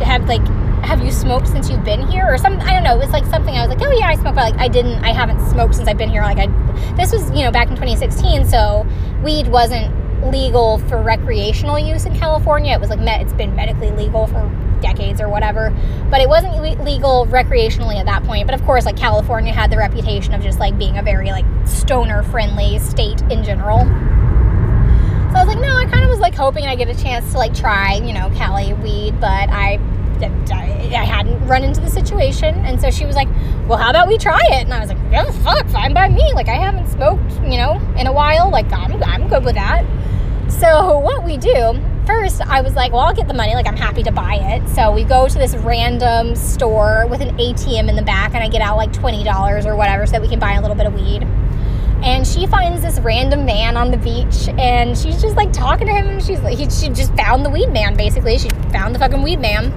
[0.02, 0.46] have like
[0.84, 2.26] have you smoked since you've been here?
[2.26, 4.16] Or something i don't know it was like something i was like oh yeah i
[4.16, 6.22] smoke but like i didn't i haven't smoked since i've been here.
[6.22, 6.48] Like i
[6.96, 8.86] this was you know back in 2016 so
[9.24, 9.94] weed wasn't
[10.32, 14.50] legal for recreational use in california it was like it's been medically legal for
[14.82, 15.70] decades or whatever
[16.10, 16.54] but it wasn't
[16.84, 20.60] legal recreationally at that point but of course like california had the reputation of just
[20.60, 23.88] like being a very like stoner friendly state in general
[25.34, 27.32] so I was like, no, I kind of was like hoping I get a chance
[27.32, 29.80] to like try, you know, Cali weed, but I,
[30.22, 32.54] I hadn't run into the situation.
[32.66, 33.28] And so she was like,
[33.68, 34.66] well, how about we try it?
[34.66, 36.34] And I was like, yeah, fuck, fine by me.
[36.34, 38.52] Like I haven't smoked, you know, in a while.
[38.52, 39.84] Like I'm, I'm good with that.
[40.60, 43.56] So what we do, first I was like, well, I'll get the money.
[43.56, 44.70] Like I'm happy to buy it.
[44.70, 48.48] So we go to this random store with an ATM in the back and I
[48.50, 50.94] get out like $20 or whatever so that we can buy a little bit of
[50.94, 51.24] weed.
[52.04, 55.94] And she finds this random man on the beach and she's just like talking to
[55.94, 56.08] him.
[56.08, 58.38] And she's like he, she just found the weed man basically.
[58.38, 59.72] She found the fucking weed man.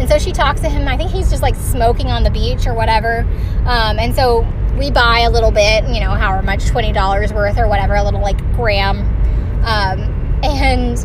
[0.00, 0.88] And so she talks to him.
[0.88, 3.20] I think he's just like smoking on the beach or whatever.
[3.64, 7.66] Um, and so we buy a little bit you know however much $20 worth or
[7.66, 9.15] whatever a little like gram
[9.66, 10.00] um,
[10.42, 10.96] and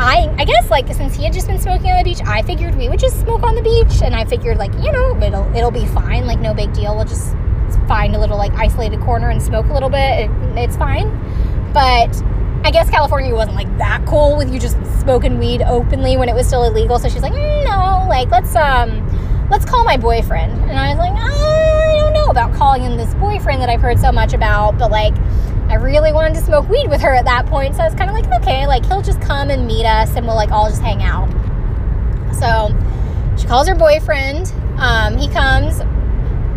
[0.00, 2.76] I, I guess like since he had just been smoking on the beach, I figured
[2.76, 5.70] we would just smoke on the beach, and I figured like you know it'll it'll
[5.70, 6.94] be fine, like no big deal.
[6.94, 7.34] We'll just
[7.86, 10.30] find a little like isolated corner and smoke a little bit.
[10.30, 11.08] It, it's fine.
[11.72, 12.10] But
[12.64, 16.34] I guess California wasn't like that cool with you just smoking weed openly when it
[16.34, 16.98] was still illegal.
[16.98, 20.52] So she's like, mm, no, like let's um let's call my boyfriend.
[20.70, 23.98] And I was like, I don't know about calling in this boyfriend that I've heard
[23.98, 25.14] so much about, but like
[25.70, 27.76] I really wanted to smoke weed with her at that point.
[27.76, 30.26] So I was kind of like, okay, like he'll just come and meet us and
[30.26, 31.30] we'll like all just hang out.
[32.34, 32.76] So
[33.38, 34.52] she calls her boyfriend.
[34.78, 35.80] Um, he comes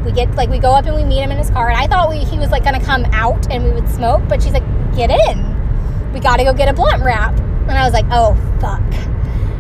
[0.04, 1.88] we get like we go up and we meet him in his car and i
[1.88, 4.64] thought we, he was like gonna come out and we would smoke but she's like
[4.96, 8.84] get in we gotta go get a blunt wrap and i was like oh fuck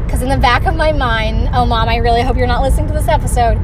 [0.05, 2.87] because in the back of my mind oh mom i really hope you're not listening
[2.87, 3.57] to this episode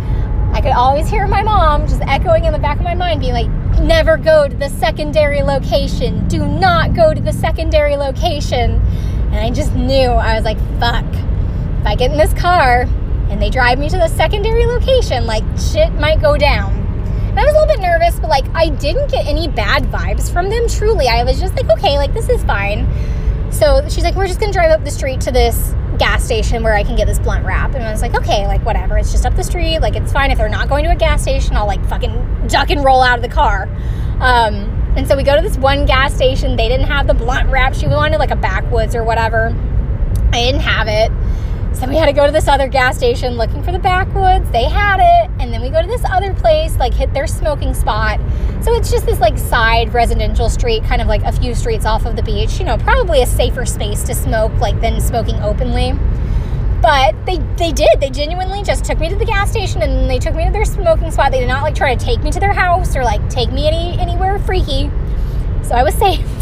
[0.54, 3.34] i could always hear my mom just echoing in the back of my mind being
[3.34, 3.50] like
[3.80, 8.82] never go to the secondary location do not go to the secondary location
[9.32, 11.06] and i just knew i was like fuck
[11.80, 12.88] if i get in this car
[13.30, 16.76] and they drive me to the secondary location, like shit might go down.
[17.30, 20.32] And I was a little bit nervous, but like I didn't get any bad vibes
[20.32, 20.68] from them.
[20.68, 22.88] Truly, I was just like, okay, like this is fine.
[23.52, 26.74] So she's like, we're just gonna drive up the street to this gas station where
[26.74, 27.76] I can get this blunt wrap.
[27.76, 28.98] And I was like, okay, like whatever.
[28.98, 29.80] It's just up the street.
[29.80, 30.32] Like it's fine.
[30.32, 33.20] If they're not going to a gas station, I'll like fucking duck and roll out
[33.20, 33.64] of the car.
[34.20, 36.56] Um, and so we go to this one gas station.
[36.56, 37.76] They didn't have the blunt wrap.
[37.76, 39.56] She wanted like a backwoods or whatever.
[40.32, 41.12] I didn't have it.
[41.74, 44.50] So we had to go to this other gas station looking for the backwoods.
[44.52, 45.32] They had it.
[45.40, 48.20] And then we go to this other place, like hit their smoking spot.
[48.62, 52.06] So it's just this like side residential street, kind of like a few streets off
[52.06, 52.60] of the beach.
[52.60, 55.94] You know, probably a safer space to smoke like than smoking openly.
[56.82, 58.00] But they they did.
[58.00, 60.66] They genuinely just took me to the gas station and they took me to their
[60.66, 61.32] smoking spot.
[61.32, 63.68] They did not like try to take me to their house or like take me
[63.68, 64.90] any anywhere freaky.
[65.64, 66.26] So I was safe.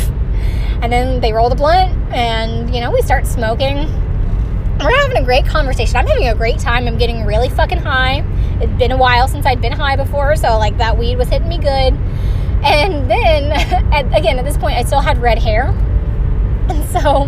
[0.80, 3.90] And then they rolled a blunt and you know, we start smoking
[4.80, 5.96] we're having a great conversation.
[5.98, 6.88] I'm having a great time.
[6.88, 8.24] I'm getting really fucking high.
[8.62, 11.50] It's been a while since I'd been high before, so like that weed was hitting
[11.50, 11.94] me good.
[12.64, 13.52] And then,
[13.94, 15.68] at, again, at this point, I still had red hair.
[16.70, 17.26] And so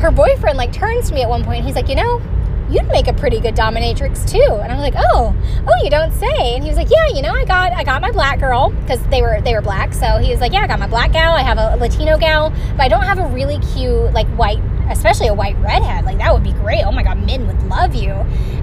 [0.00, 1.64] her boyfriend like turns to me at one point.
[1.64, 2.22] he's like, you know,
[2.70, 4.54] you'd make a pretty good dominatrix too.
[4.62, 5.34] And I'm like, oh,
[5.66, 6.54] oh, you don't say.
[6.54, 9.02] And he was like, yeah, you know, I got I got my black girl because
[9.08, 9.92] they were they were black.
[9.92, 11.32] So he was like, yeah, I got my black gal.
[11.32, 14.60] I have a Latino gal, but I don't have a really cute like white
[14.90, 16.04] especially a white redhead.
[16.04, 16.82] Like that would be great.
[16.84, 18.12] Oh my god, men would love you.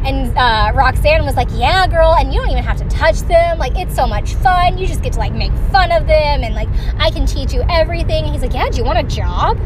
[0.05, 3.57] And uh, Roxanne was like, "Yeah, girl, and you don't even have to touch them.
[3.57, 4.77] Like it's so much fun.
[4.77, 7.63] You just get to like make fun of them, and like I can teach you
[7.69, 9.57] everything." And he's like, "Yeah, do you want a job?"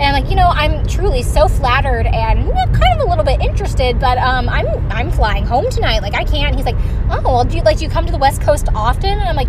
[0.00, 3.58] And like, you know, I'm truly so flattered and kind of a little bit interested
[3.58, 6.00] interested, but um, I'm I'm flying home tonight.
[6.00, 6.54] Like I can't.
[6.54, 6.76] He's like,
[7.10, 9.10] oh, well, do you like do you come to the West Coast often?
[9.10, 9.48] And I'm like,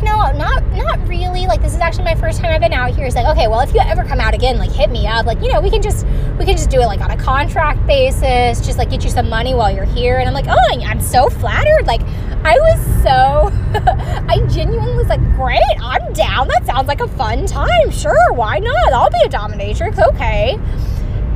[0.00, 1.46] you know, not not really.
[1.46, 3.04] Like this is actually my first time I've been out here.
[3.04, 5.26] He's like, okay, well, if you ever come out again, like hit me up.
[5.26, 6.06] Like you know, we can just
[6.38, 9.28] we can just do it like on a contract basis, just like get you some
[9.28, 10.18] money while you're here.
[10.18, 11.86] And I'm like, oh, I'm so flattered.
[11.86, 12.00] Like
[12.42, 13.52] I was so,
[14.28, 16.48] I genuinely was like, great, I'm down.
[16.48, 17.90] That sounds like a fun time.
[17.90, 18.92] Sure, why not?
[18.92, 19.98] I'll be a dominatrix.
[20.14, 20.58] Okay.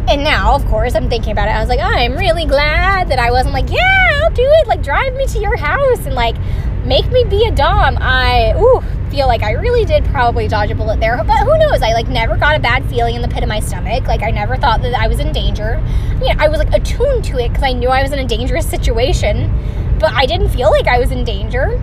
[0.07, 1.53] And now, of course, I'm thinking about it.
[1.53, 4.67] I was like, I'm really glad that I wasn't like, yeah, I'll do it.
[4.67, 6.37] Like, drive me to your house and like
[6.85, 7.97] make me be a dom.
[8.01, 11.17] I, ooh, feel like I really did probably dodge a bullet there.
[11.25, 11.83] But who knows?
[11.83, 14.07] I like never got a bad feeling in the pit of my stomach.
[14.07, 15.83] Like, I never thought that I was in danger.
[16.21, 18.69] You I was like attuned to it because I knew I was in a dangerous
[18.69, 21.81] situation, but I didn't feel like I was in danger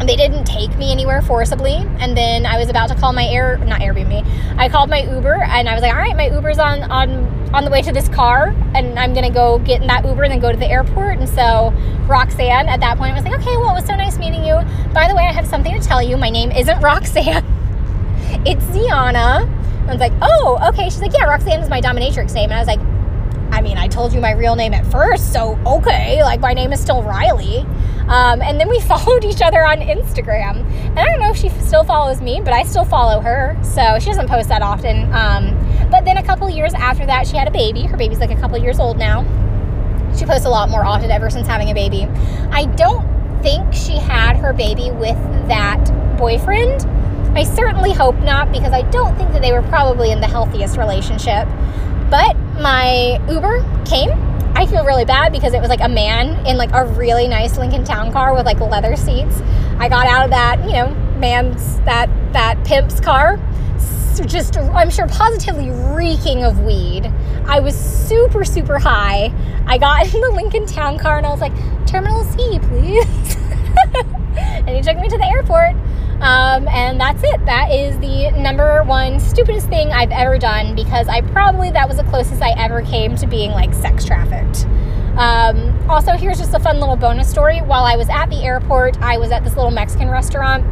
[0.00, 1.76] they didn't take me anywhere forcibly.
[1.76, 4.24] And then i was about to call my air not airbnb.
[4.58, 7.64] I called my uber and i was like all right my uber's on on on
[7.64, 10.40] the way to this car and i'm gonna go get in that uber and then
[10.40, 11.18] go to the airport.
[11.18, 11.72] And so
[12.06, 14.54] roxanne at that point was like okay well it was so nice meeting you.
[14.92, 16.16] By the way i have something to tell you.
[16.16, 17.44] My name isn't roxanne.
[18.44, 19.42] It's ziana.
[19.44, 20.84] And i was like oh okay.
[20.84, 22.50] She's like yeah roxanne is my dominatrix name.
[22.50, 22.80] And i was like
[23.52, 26.72] I mean, I told you my real name at first, so okay, like my name
[26.72, 27.66] is still Riley.
[28.08, 30.64] Um, and then we followed each other on Instagram.
[30.66, 33.56] And I don't know if she still follows me, but I still follow her.
[33.62, 35.12] So she doesn't post that often.
[35.12, 37.82] Um, but then a couple years after that, she had a baby.
[37.82, 39.22] Her baby's like a couple years old now.
[40.16, 42.04] She posts a lot more often ever since having a baby.
[42.50, 43.06] I don't
[43.42, 45.16] think she had her baby with
[45.48, 45.84] that
[46.18, 46.86] boyfriend.
[47.36, 50.76] I certainly hope not because I don't think that they were probably in the healthiest
[50.76, 51.48] relationship.
[52.10, 54.10] But my Uber came.
[54.54, 57.58] I feel really bad because it was like a man in like a really nice
[57.58, 59.40] Lincoln Town car with like leather seats.
[59.78, 63.38] I got out of that, you know, man's that that pimp's car.
[64.26, 67.10] Just I'm sure positively reeking of weed.
[67.46, 69.32] I was super super high.
[69.66, 71.52] I got in the Lincoln Town car and I was like,
[71.86, 73.36] "Terminal C, please."
[74.36, 75.74] and he took me to the airport.
[76.22, 77.44] Um, and that's it.
[77.46, 81.96] That is the number one stupidest thing I've ever done because I probably that was
[81.96, 84.64] the closest I ever came to being like sex trafficked.
[85.16, 87.60] Um, also, here's just a fun little bonus story.
[87.60, 90.64] While I was at the airport, I was at this little Mexican restaurant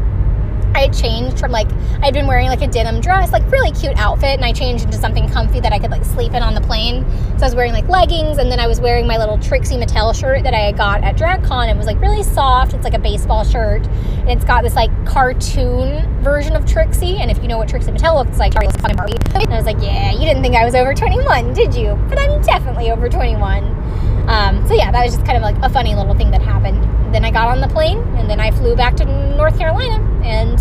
[0.75, 1.69] I had changed from like
[2.03, 4.99] I'd been wearing like a denim dress, like really cute outfit, and I changed into
[4.99, 7.05] something comfy that I could like sleep in on the plane.
[7.39, 10.15] So I was wearing like leggings, and then I was wearing my little Trixie Mattel
[10.15, 11.71] shirt that I got at DragCon.
[11.71, 12.75] It was like really soft.
[12.75, 17.17] It's like a baseball shirt, and it's got this like cartoon version of Trixie.
[17.19, 19.17] And if you know what Trixie Mattel looks like, fucking Barbie.
[19.35, 21.95] And I was like, yeah, you didn't think I was over 21, did you?
[22.09, 23.90] But I'm definitely over 21.
[24.31, 26.81] Um, so yeah, that was just kind of like a funny little thing that happened.
[27.13, 29.05] Then I got on the plane, and then I flew back to
[29.37, 30.57] North Carolina, and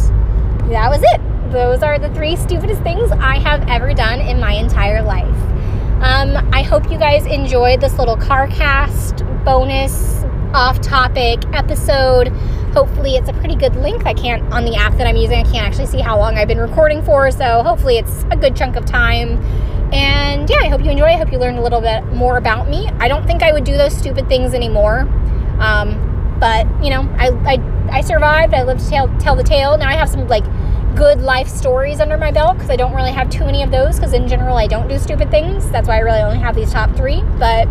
[0.72, 1.52] that was it.
[1.52, 5.28] Those are the three stupidest things I have ever done in my entire life.
[6.02, 10.24] Um, I hope you guys enjoyed this little car cast bonus
[10.56, 12.30] off topic episode.
[12.74, 14.08] Hopefully, it's a pretty good length.
[14.08, 16.48] I can't, on the app that I'm using, I can't actually see how long I've
[16.48, 19.38] been recording for, so hopefully, it's a good chunk of time.
[19.92, 21.06] And yeah, I hope you enjoy.
[21.06, 22.88] I hope you learned a little bit more about me.
[23.00, 25.02] I don't think I would do those stupid things anymore.
[25.60, 28.54] Um, but you know, I, I, I survived.
[28.54, 29.78] I lived to tell, tell the tale.
[29.78, 30.46] Now I have some like
[30.96, 33.96] good life stories under my belt because I don't really have too many of those
[33.96, 35.70] because in general I don't do stupid things.
[35.72, 37.22] That's why I really only have these top three.
[37.38, 37.68] But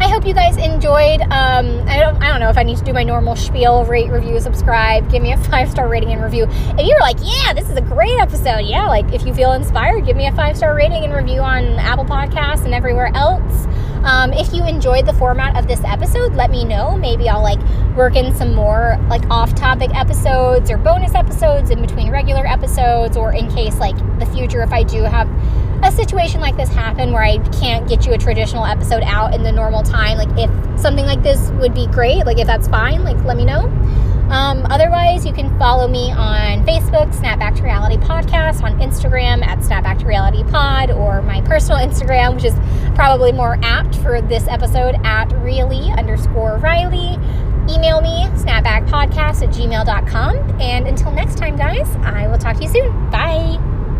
[0.00, 1.22] I hope you guys enjoyed.
[1.22, 4.10] Um, I don't I don't know if I need to do my normal spiel, rate,
[4.10, 6.46] review, subscribe, give me a five star rating and review.
[6.48, 10.06] If you're like, yeah, this is a great episode, yeah, like if you feel inspired,
[10.06, 13.66] give me a five star rating and review on Apple Podcasts and everywhere else.
[14.04, 16.96] Um, if you enjoyed the format of this episode, let me know.
[16.96, 17.58] Maybe I'll like
[17.96, 23.32] work in some more like off-topic episodes or bonus episodes in between regular episodes, or
[23.32, 25.28] in case like the future if I do have
[25.82, 29.42] a situation like this happen where I can't get you a traditional episode out in
[29.42, 30.18] the normal time.
[30.18, 30.50] Like if
[30.80, 33.66] something like this would be great, like if that's fine, like let me know.
[34.30, 39.60] Um, otherwise, you can follow me on Facebook, Snapback to Reality Podcast, on Instagram at
[39.60, 42.54] Snapback to Reality Pod, or my personal Instagram, which is
[42.94, 47.14] probably more apt for this episode at really underscore Riley.
[47.72, 50.60] Email me, snapbackpodcast at gmail.com.
[50.60, 53.10] And until next time, guys, I will talk to you soon.
[53.10, 53.77] Bye.